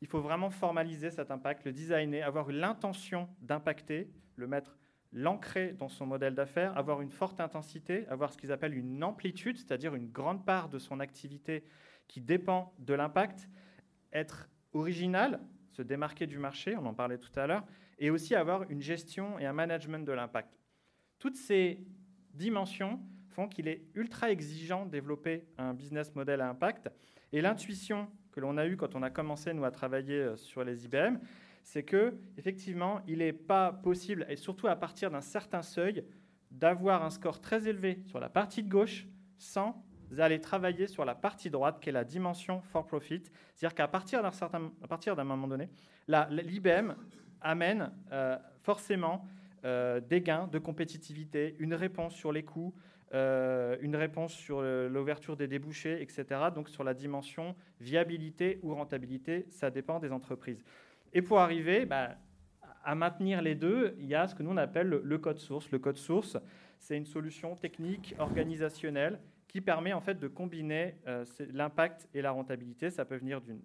[0.00, 4.76] il faut vraiment formaliser cet impact, le designer, avoir l'intention d'impacter, le mettre
[5.12, 9.56] l'ancrer dans son modèle d'affaires, avoir une forte intensité, avoir ce qu'ils appellent une amplitude,
[9.56, 11.64] c'est-à-dire une grande part de son activité
[12.09, 13.48] qui dépend de l'impact,
[14.12, 15.40] être original,
[15.77, 17.65] se démarquer du marché, on en parlait tout à l'heure,
[17.99, 20.59] et aussi avoir une gestion et un management de l'impact.
[21.19, 21.81] Toutes ces
[22.33, 26.91] dimensions font qu'il est ultra exigeant de développer un business model à impact.
[27.33, 30.65] Et l'intuition que l'on a eue quand on a commencé, nous, à travailler euh, sur
[30.65, 31.19] les IBM,
[31.62, 36.05] c'est que effectivement, il n'est pas possible, et surtout à partir d'un certain seuil,
[36.51, 39.85] d'avoir un score très élevé sur la partie de gauche sans
[40.19, 43.23] aller travailler sur la partie droite, qui est la dimension for profit.
[43.55, 44.23] C'est-à-dire qu'à partir
[45.16, 45.69] d'un moment donné,
[46.09, 46.95] l'IBM
[47.40, 49.27] amène euh, forcément
[49.64, 52.75] euh, des gains de compétitivité, une réponse sur les coûts,
[53.14, 56.25] euh, une réponse sur l'ouverture des débouchés, etc.
[56.55, 60.64] Donc sur la dimension viabilité ou rentabilité, ça dépend des entreprises.
[61.12, 62.16] Et pour arriver bah,
[62.85, 65.71] à maintenir les deux, il y a ce que nous on appelle le, code source.
[65.71, 66.37] Le code source,
[66.79, 69.19] c'est une solution technique, organisationnelle,
[69.57, 72.90] qui permet en fait de combiner euh, l'impact et la rentabilité.
[72.90, 73.62] Ça peut venir d'une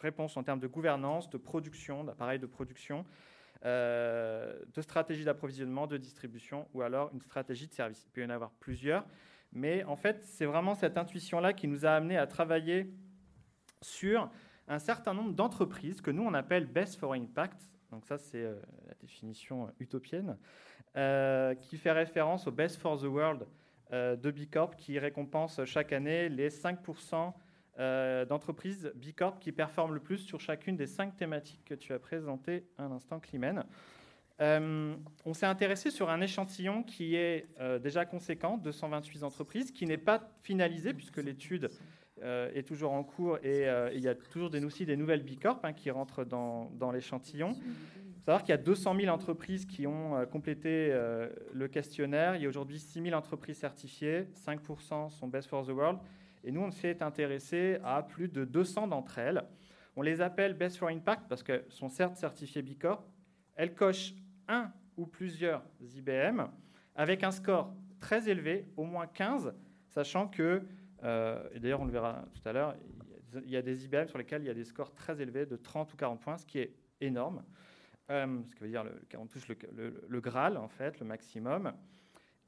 [0.00, 3.04] réponse en termes de gouvernance, de production, d'appareils de production,
[3.64, 8.04] euh, de stratégie d'approvisionnement, de distribution, ou alors une stratégie de service.
[8.06, 9.06] Il peut y en avoir plusieurs,
[9.52, 12.92] mais en fait, c'est vraiment cette intuition-là qui nous a amené à travailler
[13.82, 14.28] sur
[14.66, 17.70] un certain nombre d'entreprises que nous, on appelle Best for Impact.
[17.92, 20.36] Donc ça, c'est euh, la définition utopienne,
[21.60, 23.46] qui fait référence au Best for the World
[23.92, 27.32] de B Corp, qui récompense chaque année les 5%
[27.80, 31.94] euh, d'entreprises B Corp qui performent le plus sur chacune des cinq thématiques que tu
[31.94, 33.64] as présentées à l'instant, Climène.
[34.42, 39.86] Euh, on s'est intéressé sur un échantillon qui est euh, déjà conséquent, 228 entreprises, qui
[39.86, 41.70] n'est pas finalisé puisque l'étude
[42.22, 45.64] est toujours en cours et il y a toujours des, aussi des nouvelles B Corp
[45.64, 47.54] hein, qui rentrent dans l'échantillon.
[48.20, 50.94] Faut savoir qu'il y a 200 000 entreprises qui ont complété
[51.54, 52.36] le questionnaire.
[52.36, 55.98] Il y a aujourd'hui 6 000 entreprises certifiées, 5% sont Best for the World.
[56.44, 59.42] Et nous, on s'est intéressé à plus de 200 d'entre elles.
[59.96, 63.04] On les appelle Best for Impact parce qu'elles sont certes certifiées B Corp.
[63.56, 64.14] Elles cochent
[64.48, 66.42] un ou plusieurs IBM
[66.94, 69.54] avec un score très élevé, au moins 15,
[69.88, 70.62] sachant que,
[71.04, 72.76] euh, et d'ailleurs on le verra tout à l'heure,
[73.44, 75.56] il y a des IBM sur lesquels il y a des scores très élevés de
[75.56, 77.44] 30 ou 40 points, ce qui est énorme.
[78.10, 81.72] Ce qui veut dire le, touche le, Graal, en fait, le maximum.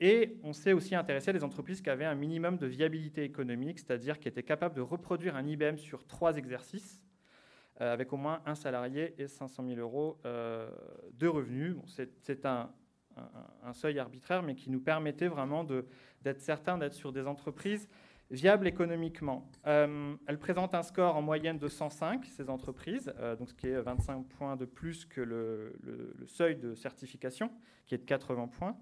[0.00, 3.78] Et on s'est aussi intéressé à des entreprises qui avaient un minimum de viabilité économique,
[3.78, 7.00] c'est-à-dire qui étaient capables de reproduire un IBM sur trois exercices,
[7.80, 10.68] euh, avec au moins un salarié et 500 000 euros euh,
[11.12, 11.76] de revenus.
[11.86, 12.70] c'est un,
[13.72, 17.88] seuil arbitraire, mais qui nous permettait vraiment d'être certains d'être sur des entreprises
[18.32, 19.48] viables économiquement.
[19.66, 23.80] Euh, elles présentent un score en moyenne de 105, ces entreprises, donc ce qui est
[23.80, 25.74] 25 points de plus que le,
[26.26, 27.50] seuil de certification,
[27.86, 28.76] qui est de 80 points.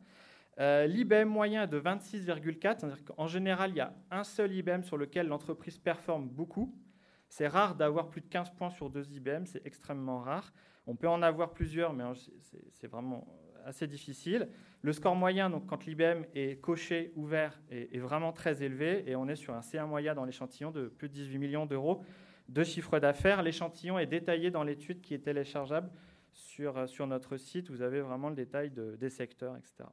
[0.61, 4.83] Euh, L'IBM moyen est de 26,4, c'est-à-dire qu'en général, il y a un seul IBM
[4.83, 6.75] sur lequel l'entreprise performe beaucoup.
[7.29, 10.53] C'est rare d'avoir plus de 15 points sur deux IBM, c'est extrêmement rare.
[10.87, 12.05] On peut en avoir plusieurs, mais
[12.73, 13.27] c'est vraiment
[13.64, 14.49] assez difficile.
[14.83, 19.29] Le score moyen, donc quand l'IBM est coché, ouvert, est, vraiment très élevé, et on
[19.29, 22.03] est sur un C1 moyen dans l'échantillon de plus de 18 millions d'euros
[22.49, 23.42] de chiffre d'affaires.
[23.42, 25.90] L'échantillon est détaillé dans l'étude qui est téléchargeable
[26.33, 27.70] sur, sur notre site.
[27.70, 29.85] Vous avez vraiment le détail des secteurs, etc.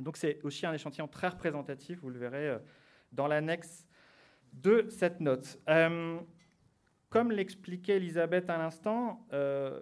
[0.00, 2.58] Donc c'est aussi un échantillon très représentatif, vous le verrez euh,
[3.12, 3.86] dans l'annexe
[4.52, 5.58] de cette note.
[5.68, 6.18] Euh,
[7.10, 9.80] comme l'expliquait Elisabeth à l'instant, euh,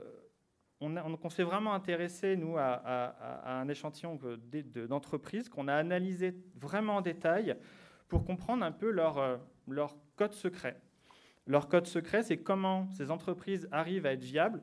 [0.82, 4.18] on, s'est vraiment intéressé, nous, à, un échantillon
[4.88, 7.56] d'entreprises qu'on a analysé vraiment en détail
[8.08, 10.76] pour comprendre un peu leur, leur code secret.
[11.46, 14.62] Leur code secret, c'est comment ces entreprises arrivent à être viables,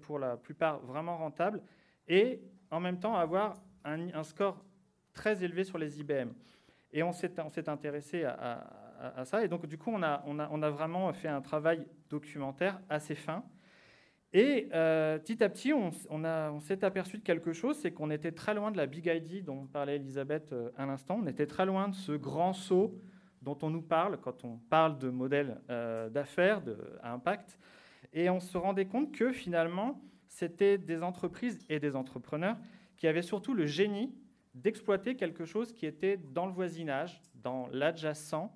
[0.00, 1.62] pour la, plupart vraiment rentables,
[2.06, 3.54] et en même temps avoir
[3.84, 4.64] un, score
[5.12, 6.30] très élevé sur les IBM.
[6.92, 9.44] Et on s'est intéressé à, ça.
[9.44, 13.44] Et donc, du coup, on a, vraiment fait un travail documentaire assez fin.
[14.36, 15.92] Et euh, petit à petit, on,
[16.60, 19.64] s'est aperçu de quelque chose, c'est qu'on était très loin de la Big ID dont
[19.66, 21.20] parlait Elisabeth euh, à l'instant.
[21.22, 22.98] On était très loin de ce grand saut
[23.42, 26.62] dont on nous parle quand on parle de modèle euh, d'affaires
[27.00, 27.60] à impact.
[28.12, 32.56] Et on se rendait compte que finalement, c'était des entreprises et des entrepreneurs
[32.96, 34.16] qui avaient surtout le génie
[34.54, 38.52] d'exploiter quelque chose qui était dans le voisinage, dans l'adjacent,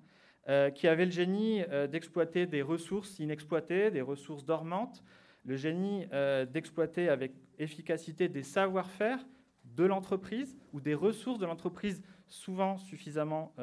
[0.73, 1.61] qui avait le génie
[1.91, 5.03] d'exploiter des ressources inexploitées, des ressources dormantes,
[5.49, 9.19] le génie euh, d'exploiter avec efficacité des savoir-faire
[9.65, 13.53] de l'entreprise ou des ressources de l'entreprise souvent suffisamment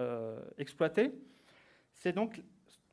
[0.59, 1.12] exploitées.
[1.92, 2.42] C'est donc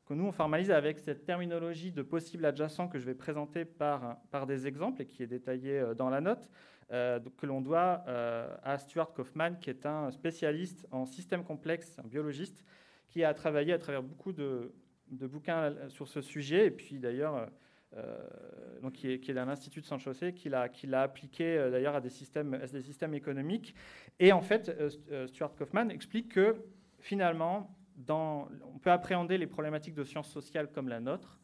[0.06, 4.18] que nous, on formalise avec cette terminologie de possible adjacent que je vais présenter par,
[4.30, 6.48] par des exemples et qui est détaillée dans la note.
[6.92, 11.98] Euh, que l'on doit euh, à Stuart Kaufman, qui est un spécialiste en systèmes complexes,
[11.98, 12.62] un biologiste,
[13.08, 14.72] qui a travaillé à travers beaucoup de,
[15.08, 17.46] bouquins sur ce sujet, et puis d'ailleurs, euh,
[18.82, 22.54] donc qui est, qui d'un institut de Saint-Chaussée, qui l'a appliqué d'ailleurs à des systèmes,
[23.14, 23.74] économiques.
[24.18, 24.72] Et en fait,
[25.26, 26.56] Stuart Kaufman explique que
[26.98, 27.76] finalement,
[28.08, 31.38] on peut appréhender les problématiques de sciences sociales comme la nôtre,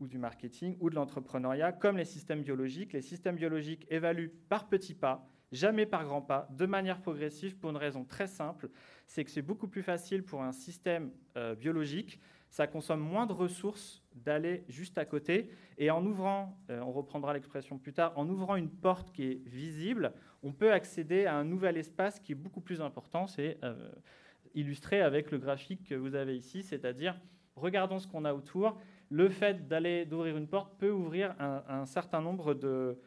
[0.00, 2.92] ou du marketing ou de l'entrepreneuriat, comme les systèmes biologiques.
[2.92, 7.70] Les systèmes biologiques évaluent par petits pas, jamais par grands pas, de manière progressive, pour
[7.70, 8.68] une raison très simple,
[9.06, 12.20] c'est que c'est beaucoup plus facile pour un système euh, biologique,
[12.50, 17.34] ça consomme moins de ressources d'aller juste à côté, et en ouvrant, euh, on reprendra
[17.34, 21.44] l'expression plus tard, en ouvrant une porte qui est visible, on peut accéder à un
[21.44, 23.90] nouvel espace qui est beaucoup plus important, c'est euh,
[24.54, 27.20] illustré avec le graphique que vous avez ici, c'est-à-dire
[27.56, 28.78] regardons ce qu'on a autour,
[29.10, 32.98] le fait d'aller d'ouvrir une porte peut ouvrir un, certain nombre de,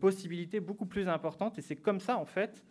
[0.00, 1.58] possibilités beaucoup plus importantes.
[1.58, 2.64] Et c'est comme ça, en fait,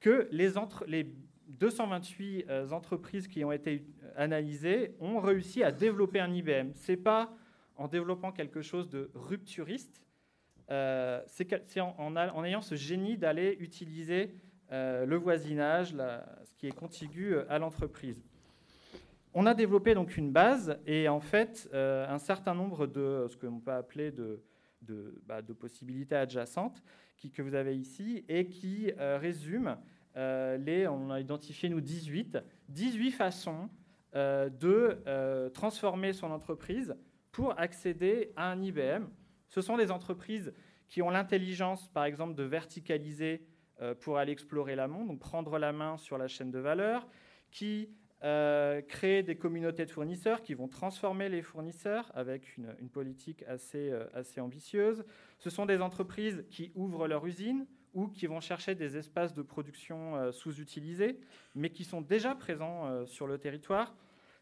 [0.00, 0.52] que les,
[0.86, 1.12] les
[1.48, 3.84] 228 euh, entreprises qui ont été
[4.18, 6.72] analysées ont réussi à développer un IBM.
[6.74, 7.32] Ce n'est pas
[7.76, 10.02] en développant quelque chose de rupturiste,
[10.70, 14.34] euh, c'est en, ayant ce génie d'aller utiliser
[14.72, 18.22] euh, le voisinage, ce qui est contigu à l'entreprise.
[19.32, 23.46] On a développé donc une base et en fait un certain nombre de ce que
[23.46, 24.42] l'on peut appeler de,
[25.26, 26.82] bah, possibilités adjacentes
[27.32, 29.76] que vous avez ici et qui résument
[30.18, 36.96] euh, les, on a identifié nous 18, 18 façons euh, de euh, transformer son entreprise
[37.32, 39.06] pour accéder à un IBM.
[39.48, 40.52] Ce sont des entreprises
[40.88, 43.46] qui ont l'intelligence, par exemple, de verticaliser
[44.00, 47.06] pour aller explorer l'amont, donc prendre la main sur la chaîne de valeur,
[47.52, 47.90] qui
[48.20, 53.92] créent des communautés de fournisseurs qui vont transformer les fournisseurs avec une, une politique assez,
[54.14, 55.04] assez ambitieuse.
[55.38, 57.66] Ce sont des entreprises qui ouvrent leur usine,
[57.98, 61.18] ou qui vont chercher des espaces de production euh, sous-utilisés,
[61.56, 63.92] mais qui sont déjà présents euh, sur le territoire.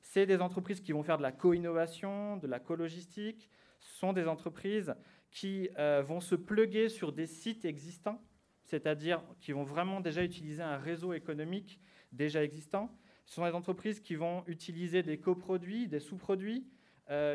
[0.02, 3.48] C'est des entreprises qui vont faire de la co-innovation, de la co-logistique.
[3.80, 4.94] Ce sont des entreprises
[5.30, 8.22] qui euh, vont se pluguer sur des sites existants,
[8.62, 11.80] c'est-à-dire qui vont vraiment déjà utiliser un réseau économique
[12.12, 12.94] déjà existant.
[13.24, 16.66] Ce sont des entreprises qui vont utiliser des coproduits, des sous-produits,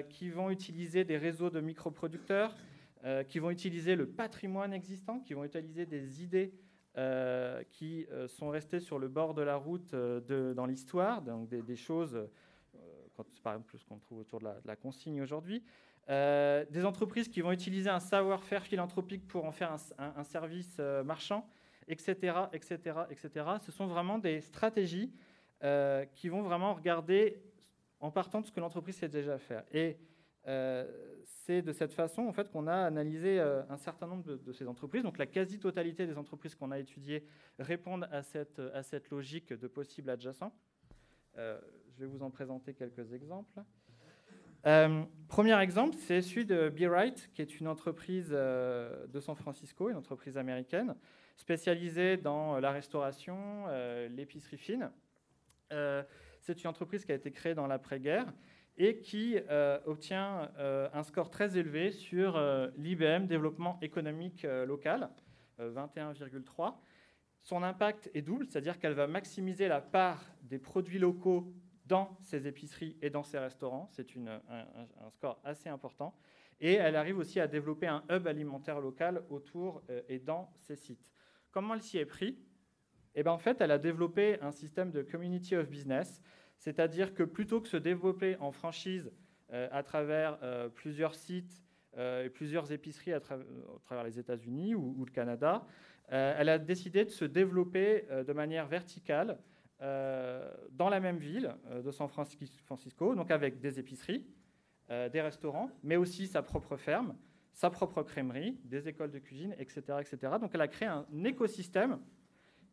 [0.10, 2.54] qui vont utiliser des réseaux de microproducteurs,
[3.04, 6.54] euh, qui vont utiliser le patrimoine existant, qui vont utiliser des idées
[6.98, 11.76] euh, qui euh, sont restées sur le bord de la route dans l'histoire, donc des,
[11.76, 12.28] choses,
[13.44, 15.64] par exemple ce qu'on trouve autour de la, consigne aujourd'hui,
[16.08, 21.48] des entreprises qui vont utiliser un savoir-faire philanthropique pour en faire un, service marchand,
[21.88, 23.46] etc., etc., etc.
[23.62, 25.12] Ce sont vraiment des stratégies
[26.14, 27.42] qui vont vraiment regarder
[28.02, 29.64] en partant de ce que l'entreprise sait déjà faire.
[29.72, 29.98] Et
[30.48, 30.86] euh,
[31.46, 34.68] c'est de cette façon en fait, qu'on a analysé euh, un certain nombre de, ces
[34.68, 35.04] entreprises.
[35.04, 37.26] Donc la quasi-totalité des entreprises qu'on a étudiées
[37.60, 40.52] répondent à cette, cette logique de possible adjacent.
[41.38, 43.62] Euh, je vais vous en présenter quelques exemples.
[45.28, 49.98] premier exemple, c'est celui de Be Right, qui est une entreprise de San Francisco, une
[49.98, 50.96] entreprise américaine,
[51.36, 53.66] spécialisée dans la restauration,
[54.10, 54.92] l'épicerie fine.
[56.40, 58.32] c'est une entreprise qui a été créée dans l'après-guerre
[58.84, 65.12] et qui euh, obtient euh, un score très élevé sur euh, l'IBM développement économique local,
[65.60, 66.74] 21,3.
[67.42, 71.54] Son impact est double, c'est-à-dire qu'elle va maximiser la part des produits locaux
[71.86, 73.88] dans ses épiceries et dans ses restaurants.
[73.92, 76.16] C'est un, score assez important.
[76.60, 81.08] Et elle arrive aussi à développer un hub alimentaire local autour et dans ses sites.
[81.52, 82.40] Comment elle s'y est pris?
[83.14, 86.22] Eh ben, En fait, elle a développé un système de community of business
[86.62, 89.12] c'est-à-dire que plutôt que se développer en franchise
[89.52, 91.64] euh, à travers euh, plusieurs sites
[91.98, 95.66] euh, et plusieurs épiceries à, travers les États-Unis ou, le Canada,
[96.08, 99.40] elle a décidé de se développer de manière verticale
[99.80, 104.28] dans la même ville de San Francisco, donc avec des épiceries,
[104.90, 107.16] des restaurants, mais aussi sa propre ferme,
[107.54, 110.34] sa propre crèmerie, des écoles de cuisine, etc., etc.
[110.42, 111.98] Donc elle a créé un écosystème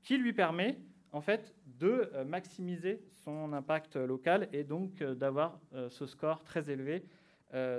[0.02, 0.80] qui lui permet
[1.12, 6.44] en fait, de euh, maximiser son impact local et donc euh, d'avoir euh, ce score
[6.44, 7.04] très élevé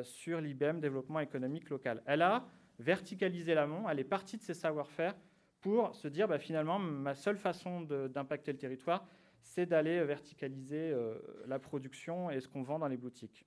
[0.01, 2.01] sur l'IBM développement économique local.
[2.07, 2.47] Elle a
[2.79, 5.15] verticalisé l'amont, elle est partie de ses savoir-faire
[5.61, 9.05] pour se dire bah, finalement, ma seule façon d'impacter le territoire,
[9.43, 10.91] c'est d'aller verticaliser
[11.45, 13.45] la production et ce qu'on vend dans les boutiques.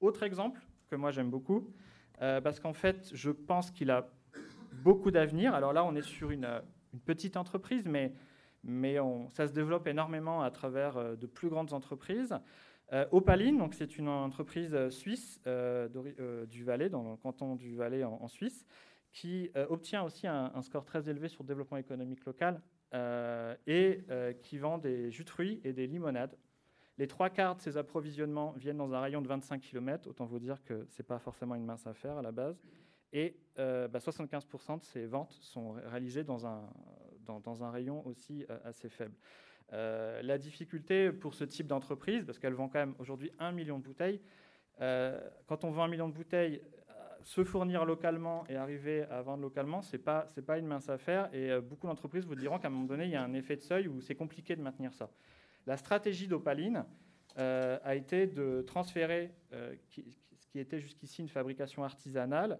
[0.00, 1.72] Autre exemple que moi j'aime beaucoup,
[2.18, 4.10] parce qu'en fait, je pense qu'il a
[4.72, 5.54] beaucoup d'avenir.
[5.54, 6.48] Alors là, on est sur une,
[6.92, 8.12] une petite entreprise, mais
[8.64, 8.96] mais
[9.30, 12.34] ça se développe énormément à travers euh, de plus grandes entreprises.
[12.92, 18.04] Euh, Opaline, donc c'est une entreprise euh, suisse du Valais, dans le canton du Valais
[18.04, 18.66] en, Suisse,
[19.12, 22.62] qui obtient aussi un, score très élevé sur le développement économique local
[23.66, 23.98] et
[24.42, 26.34] qui vend des jus de fruits et des limonades.
[26.96, 30.38] Les trois quarts de ces approvisionnements viennent dans un rayon de 25 km, autant vous
[30.38, 32.62] dire que ce n'est pas forcément une mince affaire à la base.
[33.12, 36.62] Et 75% bah, de ces ventes sont réalisées dans un,
[37.26, 39.14] dans, un rayon aussi euh, assez faible.
[39.72, 43.78] Euh, la difficulté pour ce type d'entreprise, parce qu'elle vend quand même aujourd'hui un million
[43.78, 44.20] de bouteilles,
[44.80, 46.62] euh, quand on vend un million de bouteilles,
[47.24, 51.32] se fournir localement et arriver à vendre localement, ce n'est pas, pas une mince affaire.
[51.32, 53.60] Et beaucoup d'entreprises vous diront qu'à un moment donné, il y a un effet de
[53.60, 55.08] seuil où c'est compliqué de maintenir ça.
[55.64, 56.84] La stratégie d'Opaline
[57.36, 62.58] a été de transférer ce qui était jusqu'ici une fabrication artisanale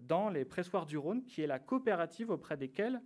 [0.00, 3.00] dans les pressoirs du Rhône, qui est la coopérative auprès desquelles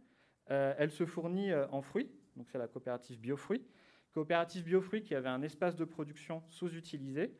[0.50, 3.66] euh, elle se fournit euh, en fruits, donc c'est la coopérative Biofruits.
[4.12, 7.34] Coopérative Biofruits qui avait un espace de production sous-utilisé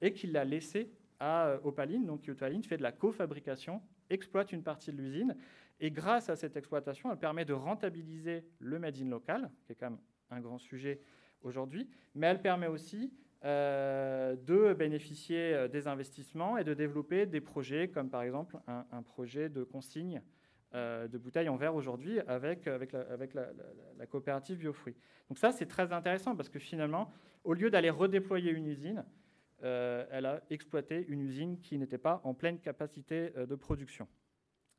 [0.00, 2.06] et qu'il l'a laissé à Opaline.
[2.06, 5.36] Donc Opaline fait de la cofabrication, exploite une partie de l'usine,
[5.80, 9.74] et grâce à cette exploitation, elle permet de rentabiliser le made in local, qui est
[9.74, 10.00] quand même
[10.30, 11.00] un grand sujet
[11.42, 13.12] aujourd'hui, mais elle permet aussi
[13.44, 19.02] euh, de bénéficier euh, des investissements et de développer des projets comme par exemple un,
[19.02, 20.22] projet de consigne
[20.74, 24.96] euh, de bouteilles en verre aujourd'hui avec, la, avec la, coopérative Biofruit.
[25.28, 27.12] Donc ça, c'est très intéressant parce que finalement,
[27.44, 29.04] au lieu d'aller redéployer une usine,
[29.60, 34.08] elle a exploité une usine qui n'était pas en pleine capacité de production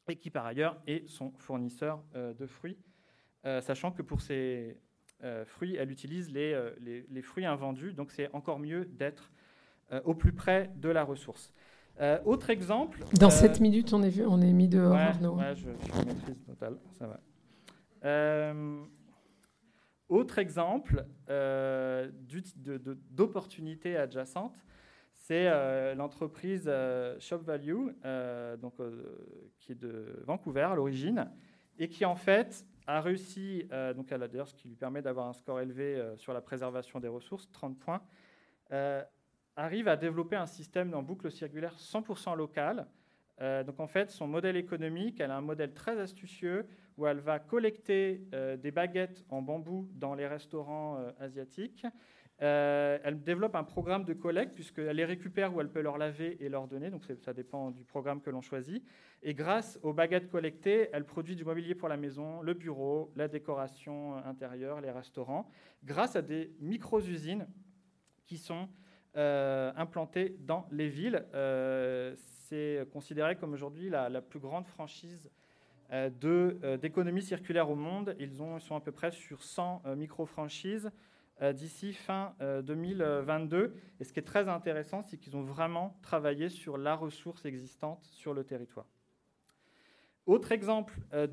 [0.09, 2.77] et qui par ailleurs est son fournisseur de fruits,
[3.61, 4.77] sachant que pour ces
[5.23, 9.31] euh, fruits, elle utilise euh, les, les, fruits invendus, donc c'est encore mieux d'être
[9.93, 11.53] euh, au plus près de la ressource.
[12.25, 13.03] Autre exemple.
[13.19, 14.93] Dans 7 minutes, on est, vu, on est mis dehors.
[14.93, 17.19] Ouais, je, je maîtrise totale, ça va.
[20.09, 21.05] autre exemple
[23.11, 24.55] d'opportunité adjacente,
[25.13, 25.49] c'est
[25.95, 26.69] l'entreprise
[27.19, 27.89] Shop Value,
[28.61, 28.73] donc,
[29.59, 31.29] qui est de Vancouver à l'origine,
[31.79, 35.27] et qui en fait a réussi, euh, donc à d'ailleurs ce qui lui permet d'avoir
[35.27, 38.01] un score élevé euh, sur la préservation des ressources, 30 points,
[38.71, 39.03] euh,
[39.55, 42.87] arrive à développer un système en boucle circulaire 100% local.
[43.39, 46.65] donc en fait, son modèle économique, elle a un modèle très astucieux
[46.97, 48.21] où elle va collecter
[48.61, 51.85] des baguettes en bambou dans les restaurants asiatiques
[52.41, 56.43] euh, elle développe un programme de collecte puisqu'elle les récupère ou elle peut leur laver
[56.43, 58.83] et leur donner, donc ça dépend du programme que l'on choisit.
[59.21, 63.27] Et grâce aux baguettes collectées, elle produit du mobilier pour la maison, le bureau, la
[63.27, 65.47] décoration intérieure, les restaurants,
[65.83, 67.47] grâce à des micro-usines
[68.25, 68.67] qui sont
[69.15, 69.71] euh,
[70.39, 71.25] dans les villes.
[71.33, 72.13] Euh,
[72.47, 75.29] c'est considéré comme aujourd'hui la, plus grande franchise
[75.91, 78.15] d'économie circulaire au monde.
[78.19, 80.91] Ils, ont, ils sont à peu près sur 100 micro-franchises.
[81.41, 83.57] Euh, d'ici fin 2022.
[83.57, 87.43] Euh, Et ce qui est très intéressant, c'est qu'ils ont vraiment travaillé sur la ressource
[87.45, 88.85] existante sur le territoire.
[90.25, 91.27] Autre exemple euh,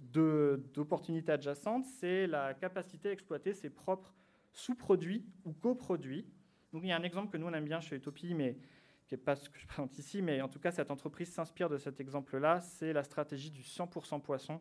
[0.00, 4.14] d'opportunité adjacente, c'est la capacité à exploiter ses propres
[4.58, 6.26] sous-produits ou coproduits.
[6.72, 8.58] Donc, il y a un exemple que nous on aime bien chez Utopie, mais
[9.06, 11.70] qui n'est pas ce que je présente ici, mais en tout cas cette entreprise s'inspire
[11.70, 12.60] de cet exemple-là.
[12.60, 14.60] C'est la stratégie du 100% poisson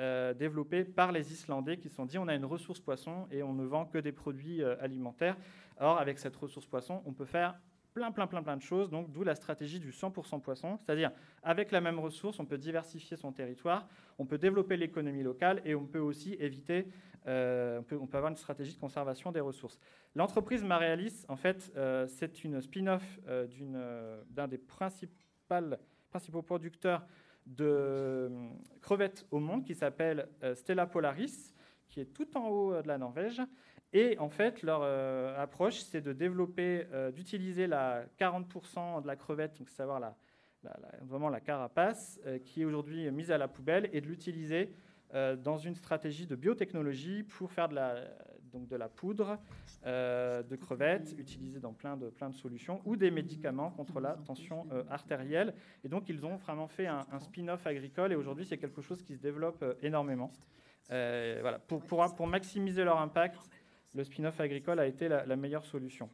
[0.00, 3.42] euh, développé par les Islandais qui se sont dit on a une ressource poisson et
[3.42, 5.36] on ne vend que des produits euh, alimentaires.
[5.78, 7.60] Or, avec cette ressource poisson, on peut faire
[7.92, 8.90] plein, plein, plein, plein de choses.
[8.90, 11.12] Donc, d'où la stratégie du 100% poisson, c'est-à-dire
[11.42, 15.74] avec la même ressource, on peut diversifier son territoire, on peut développer l'économie locale et
[15.74, 16.88] on peut aussi éviter,
[17.26, 19.78] euh, on, peut, avoir une stratégie de conservation des ressources.
[20.14, 21.72] L'entreprise Marealis, en fait,
[22.08, 23.18] c'est une spin-off
[24.30, 27.06] d'un des principaux producteurs
[27.46, 28.28] de euh,
[28.82, 31.54] crevettes au monde qui s'appelle euh, Stella Polaris,
[31.88, 33.40] qui est tout en haut euh, de la Norvège.
[33.92, 34.82] Et en fait, leur
[35.38, 40.16] approche, c'est de développer, d'utiliser la 40% de la crevette, donc savoir la,
[41.02, 44.74] vraiment la carapace, qui est aujourd'hui mise à la poubelle, et de l'utiliser
[45.12, 47.94] dans une stratégie de biotechnologie pour faire de la,
[48.56, 49.38] donc de la poudre
[49.84, 54.14] euh, de crevettes utilisée dans plein de, plein de solutions ou des médicaments contre la
[54.14, 55.54] tension euh, artérielle.
[55.84, 59.14] Et donc, ils ont vraiment fait un, spin-off agricole et aujourd'hui, c'est quelque chose qui
[59.14, 60.32] se développe euh, énormément.
[60.88, 61.58] voilà.
[61.58, 63.38] Pour, pour, maximiser leur impact,
[63.94, 66.08] le spin-off agricole a été la, meilleure solution.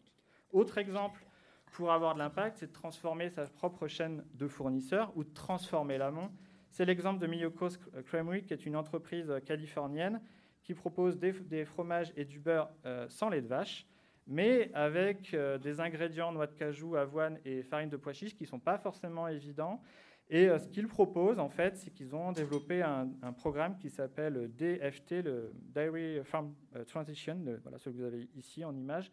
[0.53, 1.25] Autre exemple
[1.73, 5.97] pour avoir de l'impact, c'est de transformer sa propre chaîne de fournisseurs ou de transformer
[5.97, 6.31] l'amont.
[6.73, 10.23] C'est l'exemple de Miyokos Creamery, qui est une entreprise californienne
[10.63, 13.87] qui propose des, fromages et du beurre euh, sans lait de vache,
[14.27, 18.45] mais avec euh, des ingrédients noix de cajou, avoine et farine de pois chiches qui
[18.45, 19.83] ne sont pas forcément évidents.
[20.31, 23.07] Et euh, ce qu'ils proposent, en fait, c'est qu'ils ont développé un,
[23.37, 26.55] programme qui s'appelle DFT, le Dairy Farm
[26.87, 29.13] Transition, voilà ce que vous avez ici en image,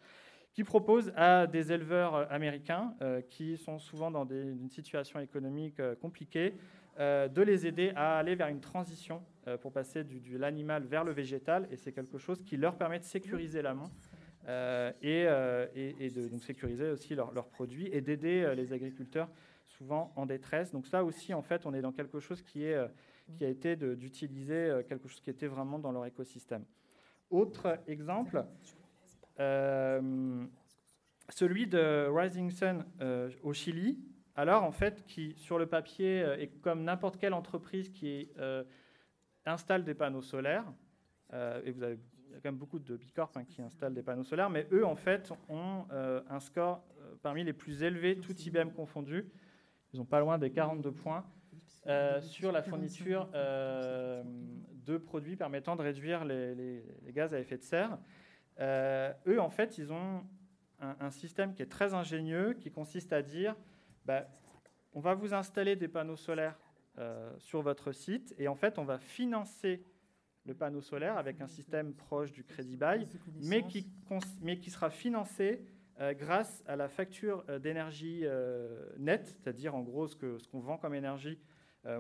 [0.54, 2.96] qui propose à des éleveurs américains
[3.30, 6.56] qui sont souvent dans des, une situation économique compliquée
[7.00, 11.12] de les aider à aller vers une transition euh, pour passer du, l'animal vers le
[11.12, 13.64] végétal, et c'est quelque chose qui leur permet de sécuriser
[14.48, 19.30] euh, et, euh, et, de donc, sécuriser aussi leurs produits et d'aider les agriculteurs
[19.66, 20.72] souvent en détresse.
[20.72, 22.78] Donc ça aussi, en fait, on est dans quelque chose qui, est,
[23.38, 26.66] qui a été d'utiliser quelque chose qui était vraiment dans leur écosystème.
[27.30, 28.44] Autre exemple,
[31.30, 32.86] celui de Rising Sun
[33.44, 33.98] au Chili.
[34.40, 38.34] Alors, en fait, qui, sur le papier, est comme n'importe quelle entreprise qui est
[39.46, 40.66] installent des panneaux solaires,
[41.34, 43.94] euh, et vous avez, il y a quand même beaucoup de Bicorp hein, qui installent
[43.94, 47.84] des panneaux solaires, mais eux, en fait, ont euh, un score euh, parmi les plus
[47.84, 49.30] élevés, tout IBM confondu.
[49.94, 51.26] Ils ont pas loin des 42 points
[52.22, 57.98] sur la fourniture de produits permettant de réduire les, gaz à effet de serre.
[58.60, 60.24] eux, en fait, ils ont
[60.80, 63.56] un, système qui est très ingénieux, qui consiste à dire,
[64.10, 64.28] bah,
[64.94, 66.60] on va vous installer des panneaux solaires
[66.98, 69.84] euh, sur votre site, et en fait, on va financer
[70.46, 73.08] le panneau solaire avec un système proche du crédit bail,
[73.44, 73.88] mais qui,
[74.42, 75.64] mais qui sera financé
[76.00, 78.26] euh, grâce à la facture euh, d'énergie
[78.98, 81.40] nette, c'est-à-dire en gros ce qu'on ce qu'on vend comme énergie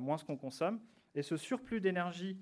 [0.01, 0.79] moins ce qu'on consomme.
[1.13, 2.39] Et ce surplus d'énergie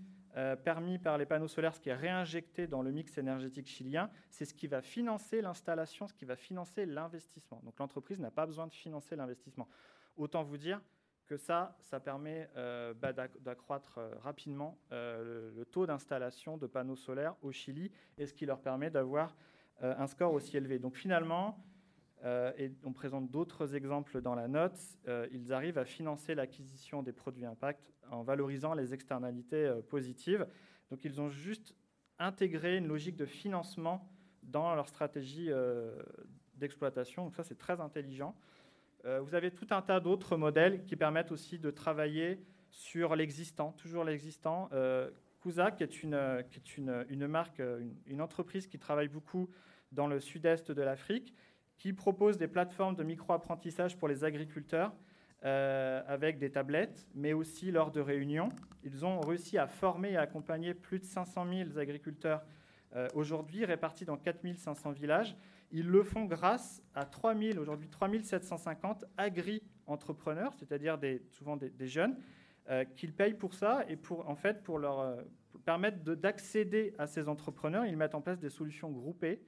[0.63, 4.45] permis par les panneaux solaires, ce qui est réinjecté dans le mix énergétique chilien, c'est
[4.45, 7.59] ce qui va financer l'installation, ce qui va financer l'investissement.
[7.63, 9.67] Donc l'entreprise n'a pas besoin de financer l'investissement.
[10.15, 10.81] Autant vous dire
[11.27, 16.95] que ça, ça permet euh, bah, d'accroître euh, rapidement euh, le, taux d'installation de panneaux
[16.95, 19.35] solaires au Chili et ce qui leur permet d'avoir
[19.79, 20.79] un score aussi élevé.
[20.79, 21.63] Donc finalement,
[22.25, 24.79] et on présente d'autres exemples dans la note,
[25.31, 30.47] ils arrivent à financer l'acquisition des produits impact en valorisant les externalités positives.
[30.89, 31.75] Donc ils ont juste
[32.19, 34.09] intégré une logique de financement
[34.43, 35.51] dans leur stratégie
[36.55, 37.25] d'exploitation.
[37.25, 38.35] Donc ça, c'est très intelligent.
[39.05, 42.39] Euh, vous avez tout un tas d'autres modèles qui permettent aussi de travailler
[42.69, 44.69] sur l'existant, toujours l'existant.
[44.73, 45.09] Euh,
[45.77, 47.61] qui est une marque,
[48.05, 49.49] une, entreprise qui travaille beaucoup
[49.93, 51.33] dans le sud-est de l'Afrique,
[51.77, 54.93] qui propose des plateformes de micro-apprentissage pour les agriculteurs
[55.45, 58.49] euh, avec des tablettes, mais aussi lors de réunions.
[58.83, 62.43] Ils ont réussi à former et accompagner plus de 500 000 agriculteurs
[62.95, 65.35] euh, aujourd'hui répartis dans 4500 villages.
[65.71, 70.97] Ils le font grâce à 3000, aujourd'hui 3750 agri-entrepreneurs, c'est-à-dire
[71.29, 72.15] souvent des, jeunes,
[72.69, 75.21] euh, qu'ils payent pour ça et pour, en fait, pour leur euh,
[75.65, 79.41] permettre d'accéder à ces entrepreneurs, ils mettent en place des solutions groupées.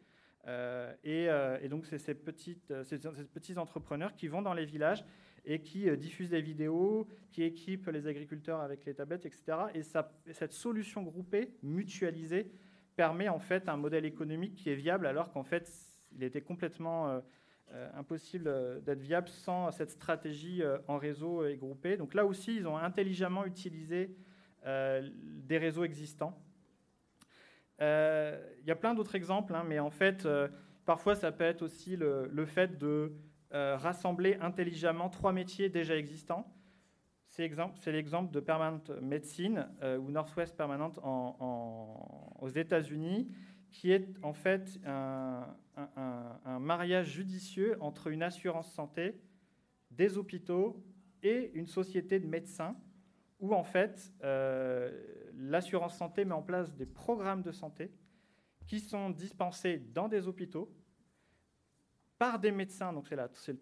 [0.48, 5.06] Euh, et, donc, c'est ces, petites, ces, petits entrepreneurs qui vont dans les villages
[5.46, 9.44] et qui diffusent des vidéos, qui équipent les agriculteurs avec les tablettes, etc.
[9.74, 9.84] Et
[10.34, 12.52] cette solution groupée, mutualisée,
[12.96, 15.72] permet en fait un modèle économique qui est viable alors qu'en fait
[16.16, 17.20] il était complètement euh,
[17.72, 21.98] euh, impossible euh, d'être viable sans cette stratégie en réseau et groupé.
[21.98, 24.16] Donc là aussi, ils ont intelligemment utilisé
[24.66, 26.38] des réseaux existants.
[27.80, 30.28] Il y a plein d'autres exemples, hein, mais en fait,
[30.86, 33.14] parfois ça peut être aussi le, fait de
[33.52, 36.54] rassembler intelligemment trois métiers déjà existants.
[37.28, 40.92] C'est l'exemple de Permanent Medicine ou Northwest Permanent
[42.42, 43.30] aux États-Unis,
[43.72, 45.56] qui est en fait un,
[46.60, 49.22] mariage judicieux entre une assurance santé,
[49.92, 50.84] des hôpitaux
[51.24, 52.76] et une société de médecins,
[53.40, 54.92] où en fait euh,
[55.40, 57.92] l'assurance santé met en place des programmes de santé
[58.68, 60.72] qui sont dispensés dans des hôpitaux
[62.20, 63.58] par des médecins, donc c'est le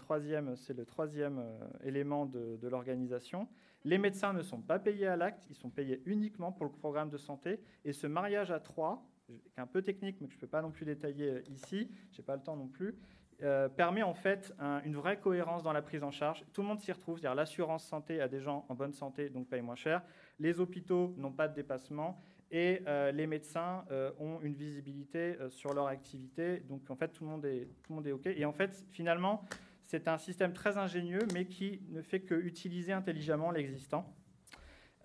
[0.85, 3.47] troisième, euh, élément de, de l'organisation.
[3.83, 7.11] Les médecins ne sont pas payés à l'acte, ils sont payés uniquement pour le programme
[7.11, 7.61] de santé.
[7.85, 10.47] Et ce mariage à trois, qui est un peu technique, mais que je ne peux
[10.47, 12.97] pas non plus détailler euh, ici, je n'ai pas le temps non plus,
[13.43, 14.51] euh, permet en fait
[14.83, 16.43] une vraie cohérence dans la prise en charge.
[16.53, 19.47] Tout le monde s'y retrouve, c'est-à-dire l'assurance santé a des gens en bonne santé, donc
[19.47, 20.01] paye moins cher.
[20.39, 22.21] Les hôpitaux n'ont pas de dépassement
[22.51, 23.85] et euh, les médecins
[24.19, 26.59] ont une visibilité sur leur activité.
[26.59, 28.27] Donc en fait, tout le monde est, tout le monde est OK.
[28.27, 29.43] Et en fait, finalement,
[29.87, 34.13] c'est un système très ingénieux, mais qui ne fait que utiliser intelligemment l'existant.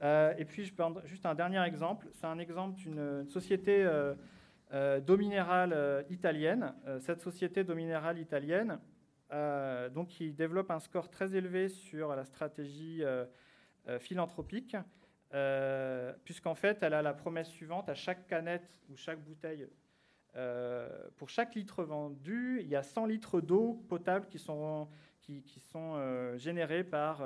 [0.02, 2.08] Euh, et puis, je prends juste un dernier exemple.
[2.12, 4.14] C'est un exemple d'une société euh,
[4.72, 6.74] euh, d'eau minérale italienne.
[7.00, 8.80] cette société d'eau minérale italienne,
[9.94, 13.02] donc, qui développe un score très élevé sur la stratégie
[14.00, 14.76] philanthropique,
[16.24, 19.66] puisqu'en fait, elle a la promesse suivante à chaque canette ou chaque bouteille.
[21.16, 24.88] pour chaque litre vendu, il y a 100 litres d'eau potable qui sont,
[25.70, 27.22] sont générés par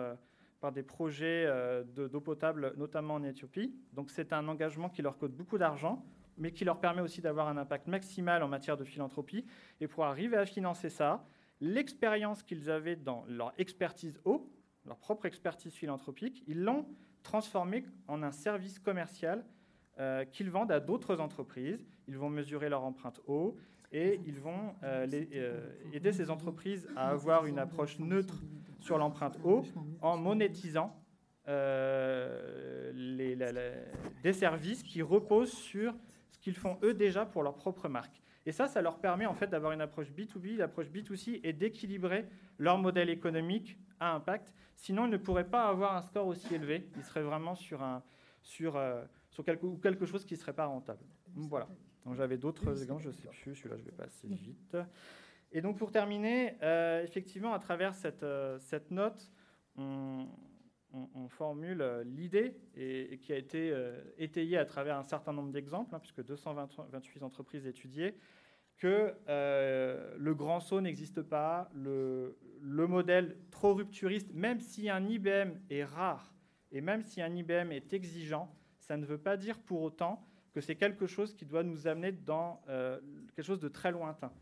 [0.71, 3.75] des projets euh, d'eau potable, notamment en Éthiopie.
[3.93, 6.05] Donc c'est un engagement qui leur coûte beaucoup d'argent,
[6.39, 9.45] mais qui leur permet aussi d'avoir un impact maximal en matière de philanthropie.
[9.81, 11.25] Et pour arriver à financer ça,
[11.61, 14.51] l'expérience qu'ils avaient dans leur expertise eau,
[14.85, 16.87] leur propre expertise philanthropique, ils l'ont
[17.27, 19.45] transformé en un service commercial
[19.99, 21.85] euh, qu'ils vendent à d'autres entreprises.
[22.07, 23.57] Ils vont mesurer leur empreinte eau
[23.93, 25.07] et ils vont euh,
[25.93, 28.43] aider ces entreprises à avoir une approche neutre
[28.79, 29.64] sur l'empreinte eau
[30.01, 30.95] en monétisant
[31.49, 33.37] euh, les,
[34.22, 35.95] des services qui reposent sur
[36.31, 38.20] ce qu'ils font eux déjà pour leur propre marque.
[38.47, 42.27] Et ça, ça leur permet en fait d'avoir une approche B2B, l'approche B2C et d'équilibrer
[42.59, 44.55] leur modèle économique à impact.
[44.77, 46.89] Sinon, ils ne pourraient pas avoir un score aussi élevé.
[46.97, 48.05] Ils seraient vraiment sur, un,
[48.43, 51.05] sur, euh, sur quelque, quelque chose qui ne serait pas rentable.
[51.35, 51.69] Voilà.
[52.05, 54.77] Donc j'avais d'autres exemples, je ne sais plus, celui-là je vais passer vite.
[55.51, 59.29] Et donc pour terminer, euh, effectivement, à travers cette, euh, cette note,
[59.77, 60.29] on,
[61.29, 63.75] formule euh, l'idée et, qui a été
[64.19, 68.17] étayée à travers un certain nombre d'exemples, hein, puisque 228 entreprises étudiées,
[68.77, 75.53] que le grand saut n'existe pas, le, le modèle trop rupturiste, même si un IBM
[75.71, 76.35] est rare
[76.73, 80.61] et même si un IBM est exigeant, ça ne veut pas dire pour autant que
[80.61, 82.99] c'est quelque chose qui doit nous amener dans euh,
[83.35, 84.33] quelque chose de très lointain.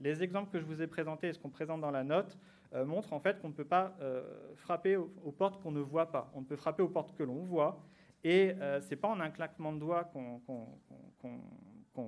[0.00, 2.38] Les exemples que je vous ai présentés et ce qu'on présente dans la note
[2.76, 4.22] euh, montrent en fait qu'on ne peut pas euh,
[4.54, 6.30] frapper aux, portes qu'on ne voit pas.
[6.34, 7.82] On ne peut frapper aux portes que l'on voit.
[8.24, 10.42] Et ce n'est pas en un claquement de doigts qu'on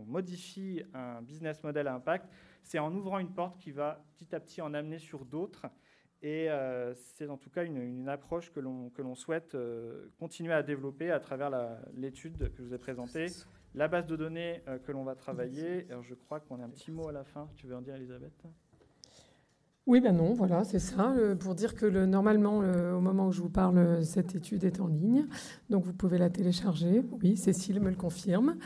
[0.07, 2.29] modifie un business model à impact,
[2.63, 5.67] c'est en ouvrant une porte qui va petit à petit en amener sur d'autres.
[6.21, 11.11] Et euh, c'est en tout cas une, approche que l'on souhaite euh, continuer à développer
[11.11, 11.51] à travers
[11.95, 13.27] l'étude que je vous ai présentée,
[13.75, 15.87] la base de données euh, que l'on va travailler.
[15.91, 17.49] Alors je crois qu'on a un petit mot à la fin.
[17.55, 18.33] Tu veux en dire, Elisabeth?
[19.89, 21.13] Oui, ben non, voilà, c'est ça.
[21.41, 24.87] pour dire que le, normalement, au moment où je vous parle, cette étude est en
[24.87, 25.27] ligne.
[25.71, 27.03] Donc vous pouvez la télécharger.
[27.23, 28.57] Oui, Cécile me le confirme.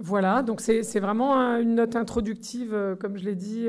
[0.00, 3.68] voilà, donc c'est vraiment une note introductive, comme je l'ai dit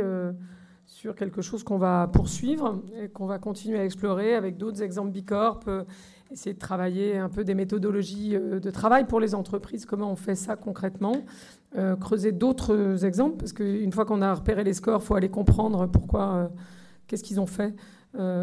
[0.91, 5.11] sur quelque chose qu'on va poursuivre et qu'on va continuer à explorer avec d'autres exemples
[5.11, 5.83] Bicorp, euh,
[6.31, 10.15] essayer de travailler un peu des méthodologies euh, de travail pour les entreprises, comment on
[10.15, 11.17] fait ça concrètement,
[11.77, 15.29] euh, creuser d'autres exemples, parce qu'une fois qu'on a repéré les scores, il faut aller
[15.29, 16.51] comprendre pourquoi,
[17.07, 17.73] qu'est-ce qu'ils ont fait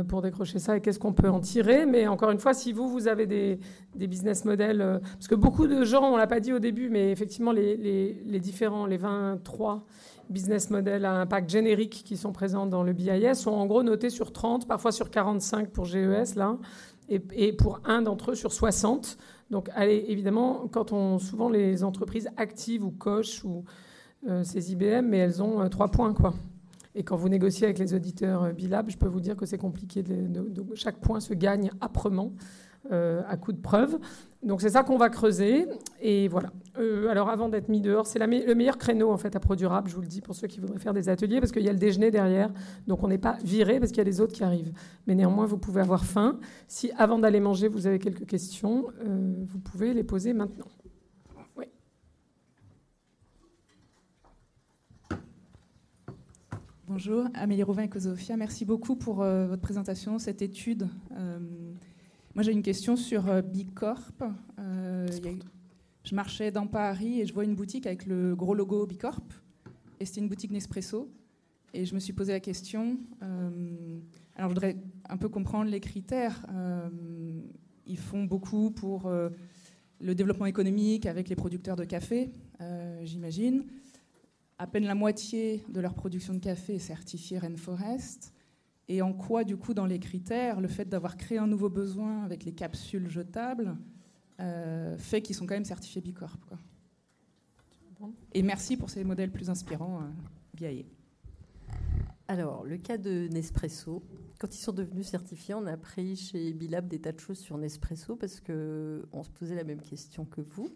[0.09, 1.84] pour décrocher ça et qu'est-ce qu'on peut en tirer.
[1.84, 3.59] Mais encore une fois, si vous, vous avez des,
[3.95, 7.12] business models, parce que beaucoup de gens, on ne l'a pas dit au début, mais
[7.12, 9.84] effectivement, les, les différents, les 23
[10.30, 14.11] business models à impact générique qui sont présents dans le BIS sont en gros notés
[14.11, 16.57] sur 30, parfois sur 45 pour GES, là,
[17.09, 19.19] et, pour un d'entre eux sur 60.
[19.51, 23.65] Donc, allez, évidemment, quand on, souvent les entreprises actives ou cochent ou
[24.29, 26.35] euh, ces IBM, mais elles ont euh, trois points, quoi.
[26.95, 29.59] Et quand vous négociez avec les auditeurs euh, Bilab, je peux vous dire que c'est
[29.59, 30.03] compliqué.
[30.75, 32.33] Chaque point se gagne âprement
[32.91, 33.99] à coup de preuves.
[34.43, 35.66] Donc c'est ça qu'on va creuser.
[36.01, 36.53] Et voilà.
[36.79, 39.95] Euh, alors avant d'être mis dehors, c'est le meilleur créneau en fait à durable, je
[39.95, 41.79] vous le dis pour ceux qui voudraient faire des ateliers, parce qu'il y a le
[41.79, 42.53] déjeuner derrière.
[42.87, 44.72] Donc on n'est pas viré parce qu'il y a les autres qui arrivent.
[45.07, 46.39] Mais néanmoins, vous pouvez avoir faim.
[46.68, 50.68] Si avant d'aller manger, vous avez quelques questions, euh, vous pouvez les poser maintenant.
[51.57, 51.64] Oui.
[56.87, 58.37] Bonjour, Amélie Rouvin et Cosofia.
[58.37, 60.87] Merci beaucoup pour euh, votre présentation, cette étude.
[62.39, 64.12] Moi, j'ai une question sur euh, Bicorp.
[64.61, 65.09] Euh,
[66.05, 69.24] je marchais dans Paris et je vois une boutique avec le gros logo Bicorp.
[69.99, 71.11] Et c'était une boutique Nespresso.
[71.74, 72.97] Et je me suis posé la question.
[73.24, 73.99] Euh,
[74.36, 74.76] alors, je voudrais
[75.09, 76.47] un peu comprendre les critères.
[77.86, 82.30] ils font beaucoup pour le développement économique avec les producteurs de café,
[83.03, 83.64] j'imagine.
[84.59, 88.32] À peine la moitié de leur production de café est certifiée Rainforest.
[88.89, 92.24] Et en quoi, du coup, dans les critères, le fait d'avoir créé un nouveau besoin
[92.24, 93.76] avec les capsules jetables
[94.41, 96.39] euh, fait qu'ils sont quand même certifiés Bicorp.
[96.49, 96.59] Quoi.
[98.32, 100.01] Et merci pour ces modèles plus inspirants,
[100.62, 100.82] euh,
[102.28, 104.03] Alors, le cas de Nespresso,
[104.39, 107.59] quand ils sont devenus certifiés, on a appris chez Bilab des tas de choses sur
[107.59, 110.70] Nespresso parce qu'on se posait la même question que vous.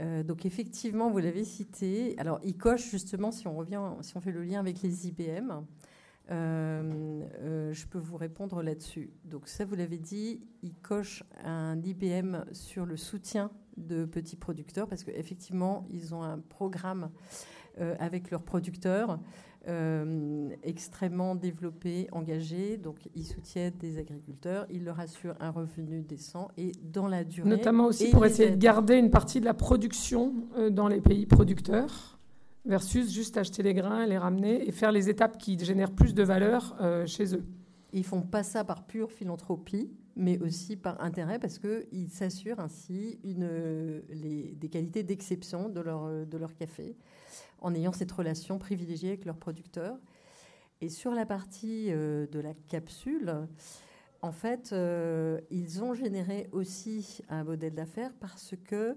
[0.00, 2.18] Euh, donc effectivement, vous l'avez cité.
[2.18, 5.62] Alors, il coche justement, si on revient, si on fait le lien avec les IBM,
[6.30, 9.10] euh, euh, je peux vous répondre là-dessus.
[9.24, 14.88] Donc ça, vous l'avez dit, ils cochent un IBM sur le soutien de petits producteurs
[14.88, 17.10] parce qu'effectivement, ils ont un programme
[17.80, 19.18] euh, avec leurs producteurs
[20.62, 22.76] extrêmement développé, engagé.
[22.76, 27.48] Donc ils soutiennent des agriculteurs, ils leur assurent un revenu décent et dans la durée.
[27.48, 30.34] Notamment aussi pour essayer de garder une partie de la production
[30.70, 32.13] dans les pays producteurs
[32.64, 36.22] versus juste acheter les grains, les ramener et faire les étapes qui génèrent plus de
[36.22, 37.44] valeur euh, chez eux.
[37.92, 43.20] Ils font pas ça par pure philanthropie, mais aussi par intérêt parce qu'ils s'assurent ainsi
[43.22, 44.02] une,
[44.56, 46.96] des qualités d'exception de leur, de leur café
[47.60, 49.96] en ayant cette relation privilégiée avec leurs producteurs.
[50.80, 53.46] Et sur la partie euh, de la capsule,
[54.20, 58.96] en fait, euh, ils ont généré aussi un modèle d'affaires parce que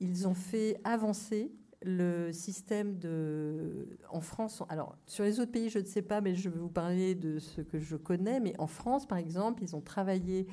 [0.00, 1.52] ils ont fait avancer
[1.84, 6.34] le système de, en France, alors sur les autres pays, je ne sais pas, mais
[6.34, 8.40] je vais vous parler de ce que je connais.
[8.40, 10.46] Mais en France, par exemple, ils ont travaillé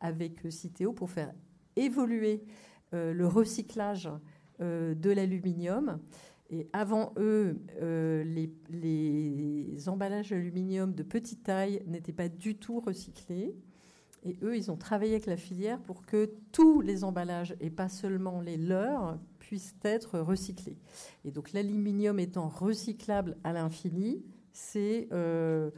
[0.00, 1.32] avec Citeo pour faire
[1.76, 2.42] évoluer
[2.94, 4.08] euh, le recyclage
[4.60, 6.00] euh, de l'aluminium.
[6.48, 12.80] Et avant eux, euh, les, les, emballages d'aluminium de petite taille n'étaient pas du tout
[12.80, 13.54] recyclés.
[14.24, 17.88] Et eux, ils ont travaillé avec la filière pour que tous les emballages, et pas
[17.88, 19.18] seulement les leurs,
[19.50, 20.76] puissent être recyclés.
[21.24, 24.22] Et donc l'aluminium étant recyclable à l'infini,
[24.52, 25.72] c'est euh,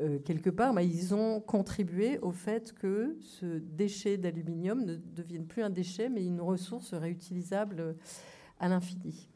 [0.00, 5.44] euh, quelque part, bah, ils ont contribué au fait que ce déchet d'aluminium ne devienne
[5.44, 7.96] plus un déchet, mais une ressource réutilisable
[8.60, 9.28] à l'infini.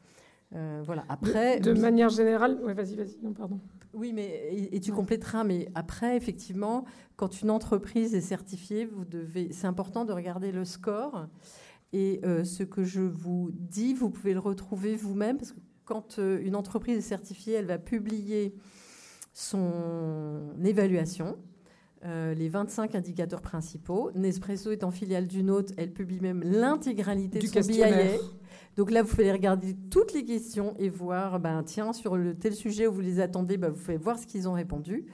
[0.51, 1.05] voilà.
[1.07, 3.59] Après, de, manière générale, ouais, vas-y, vas-y, non, pardon.
[3.93, 5.43] Oui, mais et, tu compléteras.
[5.43, 6.85] Mais après, effectivement,
[7.15, 9.51] quand une entreprise est certifiée, vous devez.
[9.51, 11.27] C'est important de regarder le score.
[11.93, 16.55] Et ce que je vous dis, vous pouvez le retrouver vous-même parce que quand une
[16.55, 18.55] entreprise est certifiée, elle va publier
[19.33, 21.37] son évaluation,
[22.05, 24.11] euh, les 25 indicateurs principaux.
[24.13, 28.17] Nespresso est en filiale d'une autre, elle publie même l'intégralité de son BIA.
[28.75, 32.53] Donc là, vous pouvez regarder toutes les questions et voir, ben, tiens, sur le tel
[32.53, 35.05] sujet où vous les attendez, ben, vous pouvez voir ce qu'ils ont répondu.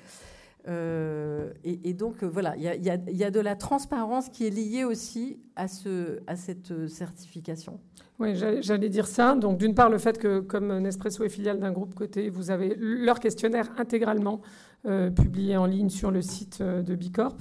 [0.68, 5.39] Euh, et, donc, euh, voilà, il y, a de la transparence qui est liée aussi
[5.55, 7.80] à, ce, à cette certification.
[8.20, 9.36] Oui, j'allais dire ça.
[9.36, 12.76] Donc, d'une part, le fait que, comme Nespresso est filiale d'un groupe côté, vous avez
[12.78, 14.41] leur questionnaire intégralement
[14.86, 17.36] euh, publié en ligne sur le site euh, de Bicorp.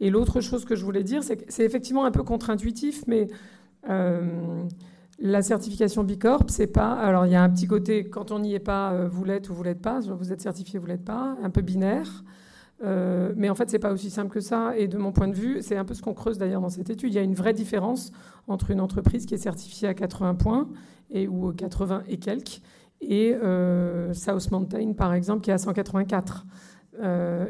[0.00, 3.28] Et l'autre chose que je voulais dire, c'est que c'est effectivement un peu contre-intuitif, mais
[3.90, 4.62] euh,
[5.18, 6.92] la certification Bicorp, c'est pas.
[6.92, 9.54] Alors, il y a un petit côté, quand on n'y est pas, vous l'êtes ou
[9.54, 10.00] vous l'êtes pas.
[10.00, 12.24] Vous êtes certifié, vous l'êtes pas, un peu binaire.
[12.84, 14.76] Euh, mais en fait, c'est pas aussi simple que ça.
[14.76, 16.90] Et de mon point de vue, c'est un peu ce qu'on creuse d'ailleurs dans cette
[16.90, 17.12] étude.
[17.12, 18.12] Il y a une vraie différence
[18.46, 20.68] entre une entreprise qui est certifiée à 80 points
[21.10, 22.60] et ou 80 et quelques,
[23.00, 26.46] et euh, South Mountain, par exemple, qui est à 184.
[27.00, 27.46] Euh,